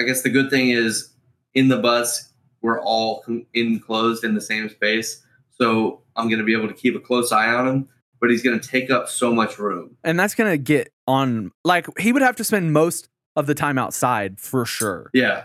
[0.00, 1.10] I guess the good thing is
[1.54, 2.32] in the bus
[2.62, 3.24] we're all
[3.54, 7.32] enclosed in the same space, so I'm going to be able to keep a close
[7.32, 7.88] eye on him.
[8.18, 9.94] But he's going to take up so much room.
[10.02, 11.52] and that's gonna get on.
[11.64, 15.10] Like he would have to spend most of the time outside for sure.
[15.12, 15.44] Yeah,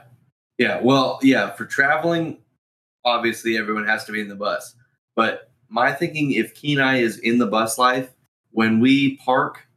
[0.58, 0.80] yeah.
[0.82, 1.52] Well, yeah.
[1.52, 2.38] For traveling,
[3.04, 4.74] obviously everyone has to be in the bus.
[5.18, 8.10] But my thinking, if Kenai is in the bus life,
[8.52, 9.68] when we park,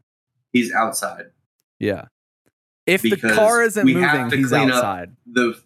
[0.53, 1.32] he's outside.
[1.80, 2.05] Yeah.
[2.86, 5.16] If the car isn't we have moving, to he's clean up outside.
[5.26, 5.61] the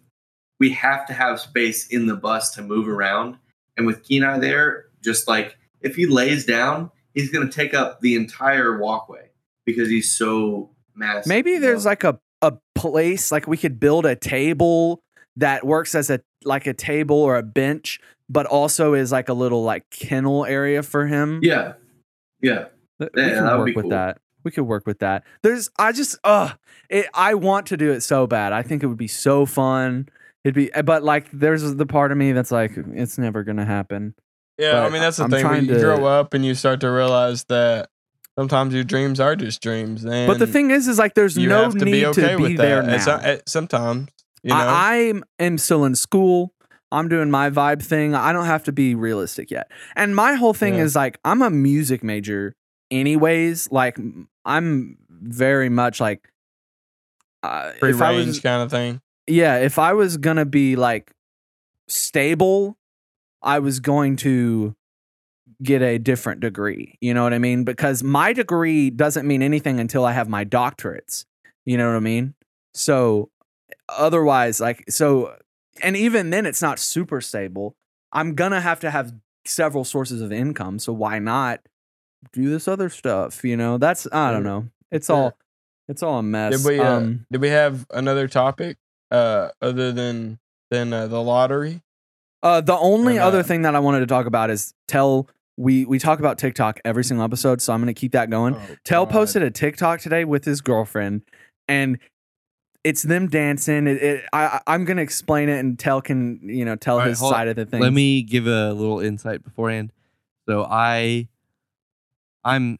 [0.59, 3.37] we have to have space in the bus to move around.
[3.77, 8.01] And with Kenai there, just like if he lays down, he's going to take up
[8.01, 9.29] the entire walkway
[9.65, 11.27] because he's so massive.
[11.27, 15.03] Maybe there's like a a place like we could build a table
[15.35, 19.33] that works as a like a table or a bench, but also is like a
[19.33, 21.39] little like kennel area for him.
[21.43, 21.73] yeah,
[22.41, 22.65] yeah,
[22.99, 23.89] Th- Yeah, we could work be with cool.
[23.91, 24.17] that.
[24.45, 25.25] We could work with that.
[25.43, 26.53] There's I just uh
[26.89, 28.53] it, I want to do it so bad.
[28.53, 30.07] I think it would be so fun.
[30.45, 34.15] It'd be but like there's the part of me that's like it's never gonna happen.
[34.59, 35.47] Yeah, I mean that's the I'm thing.
[35.47, 37.89] When you to- grow up and you start to realize that
[38.37, 40.03] sometimes your dreams are just dreams.
[40.05, 42.37] And but the thing is is like there's no have to need be okay to
[42.37, 43.05] be with there that.
[43.07, 43.17] now.
[43.21, 44.09] Not- sometimes,
[44.43, 46.53] you know, I, I am still in school.
[46.91, 48.15] I'm doing my vibe thing.
[48.15, 49.71] I don't have to be realistic yet.
[49.95, 50.83] And my whole thing Yeah.
[50.83, 52.55] is like I'm a music major
[52.91, 53.71] anyways.
[53.71, 53.97] Like
[54.43, 56.27] I'm very much like
[57.43, 58.99] uh, free range was kind of thing.
[59.27, 61.11] yeah, if I was going to be like
[61.87, 62.77] stable,
[63.41, 64.75] I was going to
[65.61, 66.97] get a different degree.
[67.01, 67.63] You know what I mean?
[67.63, 71.25] Because my degree doesn't mean anything until I have my doctorates.
[71.65, 72.33] You know what I mean?
[72.73, 73.29] So
[73.89, 75.35] otherwise, like, so,
[75.81, 77.75] and even then, it's not super stable.
[78.11, 79.13] I'm going to have to have
[79.45, 80.79] several sources of income.
[80.79, 81.61] So why not
[82.33, 83.43] do this other stuff?
[83.43, 84.69] You know, that's, I don't know.
[84.91, 85.37] It's all,
[85.87, 86.61] it's all a mess.
[86.61, 88.77] Did we uh, um, did we have another topic
[89.09, 91.81] uh, other than than uh, the lottery?
[92.41, 95.99] Uh, the only other thing that I wanted to talk about is tell we we
[95.99, 98.55] talk about TikTok every single episode, so I'm gonna keep that going.
[98.55, 99.11] Oh, Tell God.
[99.11, 101.23] posted a TikTok today with his girlfriend,
[101.67, 101.99] and
[102.85, 103.87] it's them dancing.
[103.87, 107.09] It, it I I'm gonna explain it, and Tell can you know tell All right,
[107.09, 107.39] his hold on.
[107.39, 107.81] side of the thing.
[107.81, 109.91] Let me give a little insight beforehand.
[110.47, 111.27] So I,
[112.43, 112.79] I'm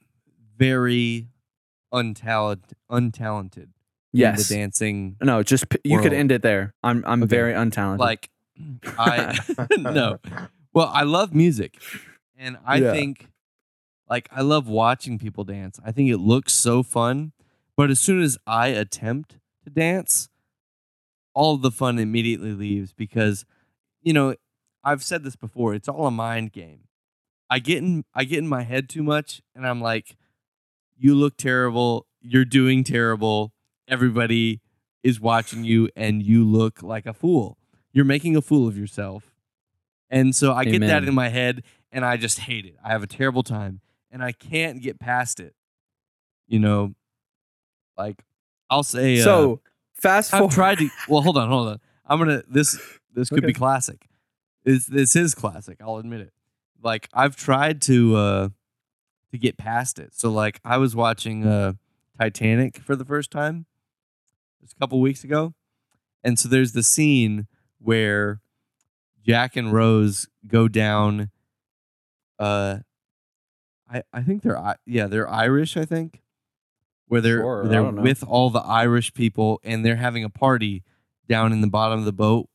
[0.58, 1.28] very
[1.94, 3.70] untalented, untalented in
[4.14, 4.48] yes.
[4.48, 5.18] the dancing.
[5.22, 6.74] No, just you could end it there.
[6.82, 7.30] I'm I'm Okay.
[7.30, 8.00] very untalented.
[8.00, 8.30] Like,
[8.98, 9.38] I
[9.78, 10.18] no.
[10.74, 11.78] Well, I love music,
[12.38, 12.92] and I Yeah.
[12.94, 13.28] think,
[14.10, 15.80] like, I love watching people dance.
[15.86, 17.32] I think it looks so fun.
[17.76, 20.30] But as soon as I attempt to dance,
[21.34, 23.46] all the fun immediately leaves because,
[24.02, 24.36] you know,
[24.84, 25.74] I've said this before.
[25.74, 26.82] It's all a mind game.
[27.50, 30.16] I get in, I get in my head too much, and I'm like,
[30.98, 32.06] "You look terrible.
[32.22, 33.54] You're doing terrible.
[33.88, 34.62] Everybody
[35.04, 37.58] is watching you, and you look like a fool.
[37.92, 39.34] You're making a fool of yourself."
[40.10, 42.76] And so I get that in my head, and I just hate it.
[42.84, 43.82] I have a terrible time,
[44.12, 45.54] and I can't get past it.
[46.48, 46.96] You know,
[47.98, 48.24] like
[48.70, 49.62] I'll say, uh, so
[49.94, 50.54] fast I've forward.
[50.54, 50.90] tried to.
[51.08, 51.80] Well, hold on, hold on.
[52.06, 52.42] I'm gonna.
[52.48, 52.80] This
[53.14, 53.48] this could Okay.
[53.48, 54.08] be classic.
[54.64, 55.78] This this is classic.
[55.82, 56.34] I'll admit it.
[56.82, 58.50] Like I've tried to uh
[59.32, 60.14] to get past it.
[60.16, 61.74] So like I was watching uh
[62.20, 63.66] Titanic for the first time
[64.62, 65.54] just a couple weeks ago,
[66.24, 67.48] and so there's the scene
[67.80, 68.42] where
[69.26, 71.30] Jack and Rose go down.
[72.38, 72.80] Uh,
[73.92, 75.76] I I think they're I- yeah they're Irish.
[75.78, 76.22] I think
[77.08, 80.84] where they're Sure, they're with all the Irish people and they're having a party
[81.28, 82.50] down in the bottom of the boat.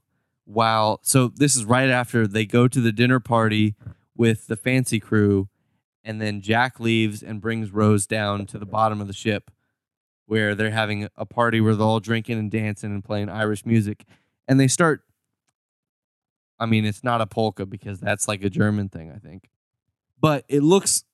[0.44, 3.74] While so this is right after they go to the dinner party
[4.16, 5.48] with the fancy crew,
[6.04, 9.50] and then Jack leaves and brings Rose down to the bottom of the ship,
[10.26, 14.04] where they're having a party where they're all drinking and dancing and playing Irish music,
[14.46, 15.02] and they start.
[16.64, 19.50] I mean, it's not a polka because that's like a German thing, I think,
[20.18, 21.04] but it looks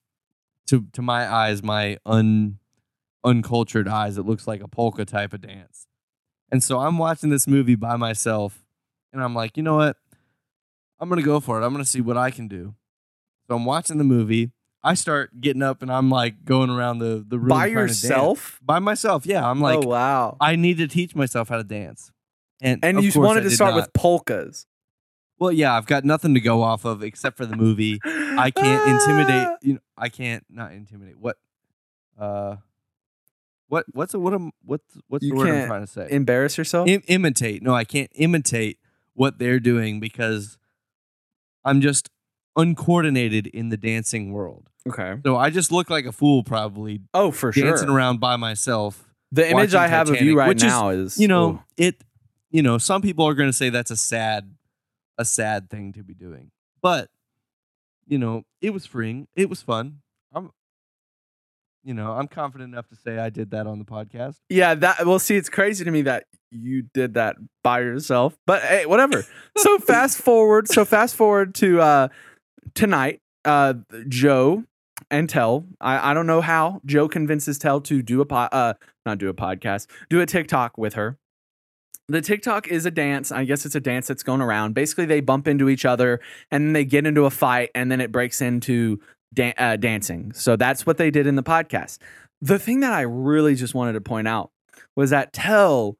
[0.69, 2.61] to to my eyes, my un
[3.25, 5.89] uncultured eyes, it looks like a polka type of dance.
[6.53, 8.65] And so I'm watching this movie by myself
[9.13, 9.97] and I'm like, you know what?
[11.01, 11.65] I'm going to go for it.
[11.65, 12.77] I'm going to see what I can do.
[13.49, 14.53] So I'm watching the movie.
[14.85, 17.93] I start getting up and I'm like going around the, the room by trying to
[17.93, 18.05] dance.
[18.05, 18.61] yourself.
[18.63, 19.27] By myself.
[19.27, 19.49] Yeah.
[19.49, 20.37] I'm oh, like, oh wow!
[20.41, 22.13] I need to teach myself how to dance.
[22.63, 23.83] And, and you wanted to start not.
[23.83, 24.67] with polkas.
[25.41, 27.99] Well, yeah, I've got nothing to go off of except for the movie.
[28.05, 29.49] I can't intimidate.
[29.63, 31.19] You know, I can't not intimidate.
[31.19, 31.37] What?
[32.19, 32.57] Uh,
[33.69, 33.85] what?
[33.93, 34.33] What's a, what?
[34.35, 36.07] Am, what's what's You the word I'm trying to say?
[36.11, 36.89] Embarrass yourself.
[36.89, 37.63] Im- imitate.
[37.63, 38.79] No, I can't imitate
[39.15, 40.57] what they're doing because
[41.65, 42.09] I'm just
[42.57, 44.69] uncoordinated in the dancing world.
[44.89, 45.15] okay.
[45.25, 47.71] So I just look like a fool probably Oh, for dancing sure.
[47.73, 51.19] Dancing around by myself The image I have of you right which is, now is,
[51.19, 51.63] you know ooh.
[51.77, 52.03] it
[52.51, 54.55] you know some people are going to say that's a sad
[55.21, 56.51] a sad thing to be doing
[56.83, 57.09] but
[58.07, 59.99] you know it was freeing it was fun
[60.35, 60.51] i'm
[61.85, 65.07] you know i'm confident enough to say i did that on the podcast Yeah, that
[65.07, 68.37] well see it's crazy to me that you did that by yourself.
[68.45, 69.25] But hey, whatever.
[69.57, 72.09] so fast forward, so fast forward to uh
[72.75, 73.75] tonight, uh
[74.09, 74.65] Joe
[75.13, 75.65] and Tell.
[75.81, 78.75] I, I don't know how Joe convinces Tell to do a po- uh
[79.07, 81.20] not do a podcast, do a TikTok with her.
[82.11, 83.31] The TikTok is a dance.
[83.31, 84.75] I guess it's a dance that's going around.
[84.75, 88.01] Basically, they bump into each other and then they get into a fight, and then
[88.01, 89.01] it breaks into
[89.33, 90.33] dan- uh, dancing.
[90.33, 91.99] So that's what they did in the podcast.
[92.43, 94.51] The thing that I really just wanted to point out
[94.97, 95.99] was that Tell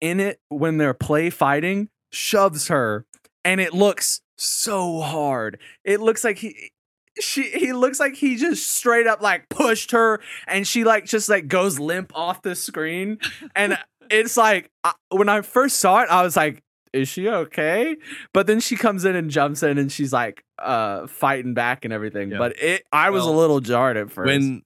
[0.00, 3.04] in it when they're play fighting shoves her
[3.44, 5.58] and it looks so hard.
[5.82, 6.70] It looks like he
[7.18, 11.28] she he looks like he just straight up like pushed her and she like just
[11.28, 13.18] like goes limp off the screen
[13.56, 13.76] and
[14.10, 17.96] it's like I, when I first saw it I was like is she okay?
[18.32, 21.92] But then she comes in and jumps in and she's like uh fighting back and
[21.92, 22.30] everything.
[22.30, 22.38] Yeah.
[22.38, 24.26] But it I was a little jarred at first.
[24.26, 24.62] when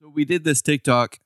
[0.00, 1.18] so we did this TikTok.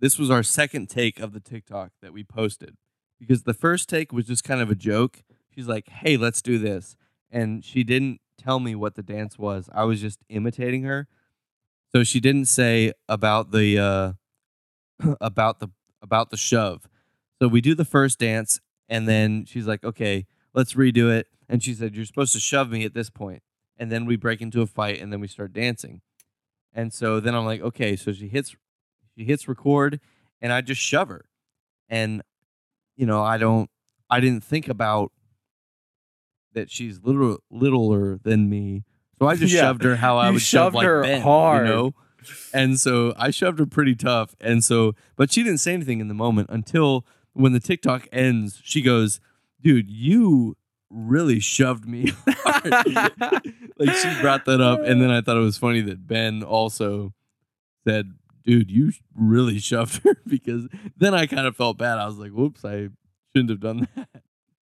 [0.00, 2.76] This was our second take of the TikTok that we posted
[3.18, 5.22] because the first take was just kind of a joke.
[5.54, 6.96] She's like, "Hey, let's do this,"
[7.30, 9.70] and she didn't tell me what the dance was.
[9.72, 11.08] I was just imitating her,
[11.94, 14.12] so she didn't say about the uh,
[15.20, 15.68] about the
[16.02, 16.88] about the shove.
[17.40, 21.62] So we do the first dance, and then she's like, "Okay, let's redo it." And
[21.62, 23.42] she said, "You're supposed to shove me at this point."
[23.76, 26.00] and then we break into a fight and then we start dancing.
[26.72, 28.54] And so then I'm like, okay, so she hits
[29.16, 30.00] she hits record
[30.40, 31.26] and I just shove her.
[31.88, 32.22] And
[32.96, 33.70] you know, I don't
[34.10, 35.12] I didn't think about
[36.52, 38.84] that she's little littler than me.
[39.18, 41.22] So I just Yeah, shoved her how I you would shove shoved like her Ben,
[41.22, 41.66] hard.
[41.66, 41.94] you know?
[42.52, 44.34] And so I shoved her pretty tough.
[44.40, 48.60] And so but she didn't say anything in the moment until when the TikTok ends,
[48.64, 49.20] she goes,
[49.60, 50.56] Dude, you
[50.90, 52.64] really shoved me hard.
[53.78, 57.12] like she brought that up and then i thought it was funny that ben also
[57.84, 58.12] said
[58.44, 62.30] dude you really shoved her because then i kind of felt bad i was like
[62.30, 62.88] whoops i
[63.34, 64.08] shouldn't have done that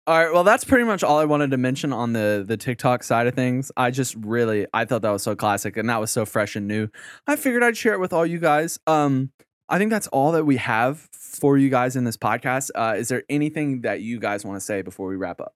[0.09, 3.03] All right, well, that's pretty much all I wanted to mention on the the TikTok
[3.03, 3.73] side of things.
[3.77, 6.69] I just really I thought that was so classic and that was so fresh and
[6.69, 6.89] new.
[7.27, 8.79] I figured I'd share it with all you guys.
[8.87, 9.33] Um,
[9.69, 12.71] I think that's all that we have for you guys in this podcast.
[12.75, 15.55] Uh, is there anything that you guys want to say before we wrap up?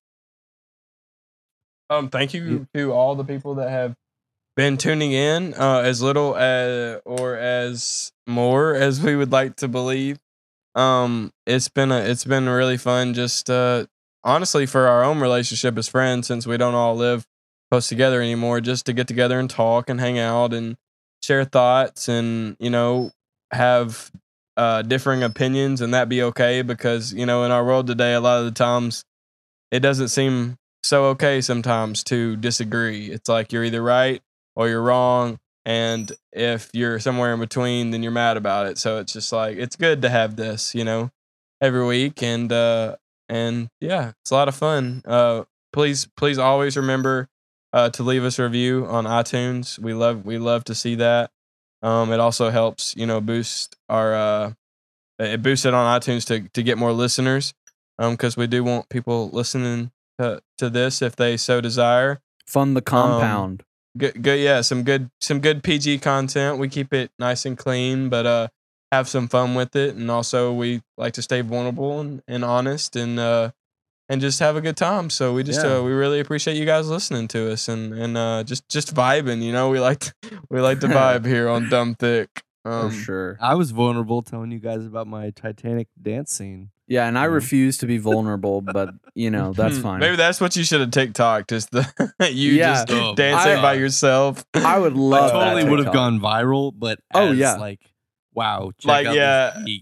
[1.89, 3.95] Um, thank you to all the people that have
[4.57, 9.69] been tuning in, uh, as little as or as more as we would like to
[9.69, 10.19] believe.
[10.75, 13.13] Um, it's been a it's been really fun.
[13.13, 13.85] Just uh,
[14.23, 17.25] honestly, for our own relationship as friends, since we don't all live
[17.71, 20.77] close together anymore, just to get together and talk and hang out and
[21.23, 23.11] share thoughts and you know
[23.51, 24.11] have
[24.57, 28.21] uh, differing opinions and that be okay because you know in our world today, a
[28.21, 29.03] lot of the times
[29.71, 33.11] it doesn't seem so okay sometimes to disagree.
[33.11, 34.21] It's like you're either right
[34.55, 35.39] or you're wrong.
[35.65, 38.77] And if you're somewhere in between, then you're mad about it.
[38.79, 41.11] So it's just like it's good to have this, you know,
[41.61, 42.23] every week.
[42.23, 42.97] And uh
[43.31, 45.01] and yeah, it's a lot of fun.
[45.05, 47.29] Uh please please always remember
[47.73, 49.79] uh to leave us a review on iTunes.
[49.79, 51.31] We love we love to see that.
[51.81, 54.53] Um it also helps, you know, boost our uh
[55.17, 57.53] it boosts it on iTunes to to get more listeners.
[57.99, 62.19] Um, because we do want people listening to, to this if they so desire.
[62.47, 63.63] Fund the compound.
[63.95, 66.57] Good, good, yeah, some good, some good PG content.
[66.57, 68.47] We keep it nice and clean, but uh,
[68.91, 72.95] have some fun with it, and also we like to stay vulnerable and, and honest,
[72.95, 73.51] and uh,
[74.09, 75.09] and just have a good time.
[75.09, 75.77] So we just Yeah.
[75.77, 79.41] uh, we really appreciate you guys listening to us and and uh, just just vibing.
[79.41, 80.13] You know, we like to,
[80.49, 82.29] we like to vibe here on Dumb Thick.
[82.63, 83.37] Um, for sure.
[83.41, 87.79] i was vulnerable telling you guys about my titanic dance scene Yeah, and I refuse
[87.79, 89.99] to be vulnerable, but you know that's hmm, fine.
[89.99, 91.47] Maybe that's what you should have TikTok.
[91.47, 91.87] Just the
[92.31, 92.85] you Yeah.
[92.85, 94.45] just Oh, dancing I- by yourself.
[94.53, 95.31] I would i love.
[95.31, 97.55] that totally would have gone viral but Oh, as, yeah.
[97.55, 97.79] like
[98.33, 99.51] wow check Like, out yeah.
[99.65, 99.79] this.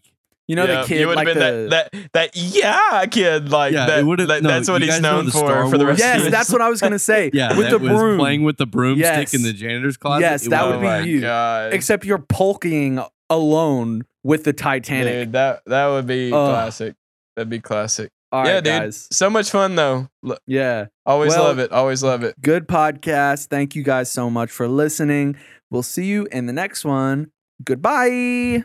[0.48, 3.06] You know Yeah, the kid you would like have the, been that, that that yeah
[3.06, 5.78] kid like Yeah, that, would've- that- no, that's what he's guys know known for for
[5.78, 7.30] the Wars rest of Yes, his that's what I was gonna say.
[7.34, 8.18] yeah with that the was broom.
[8.18, 9.34] playing with the broomstick Yes.
[9.36, 11.22] in the janitor's closet Yes, that would be oh my you.
[11.22, 11.74] God.
[11.74, 15.14] Except you're polking alone with the Titanic.
[15.26, 16.50] Dude, that that would be Ugh.
[16.50, 16.96] classic.
[17.36, 18.10] That'd be classic.
[18.32, 18.74] All yeah, right, dude.
[18.82, 19.08] guys.
[19.12, 20.08] So much fun though.
[20.28, 20.88] L- Yeah.
[21.06, 21.72] Always Well- love it.
[21.72, 22.34] Always love it.
[22.42, 23.48] Good podcast.
[23.50, 25.36] Thank you guys so much for listening.
[25.70, 27.30] We'll see you in the next one.
[27.64, 28.64] Goodbye.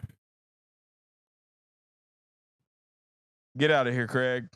[3.56, 4.48] Get out of here, Craig.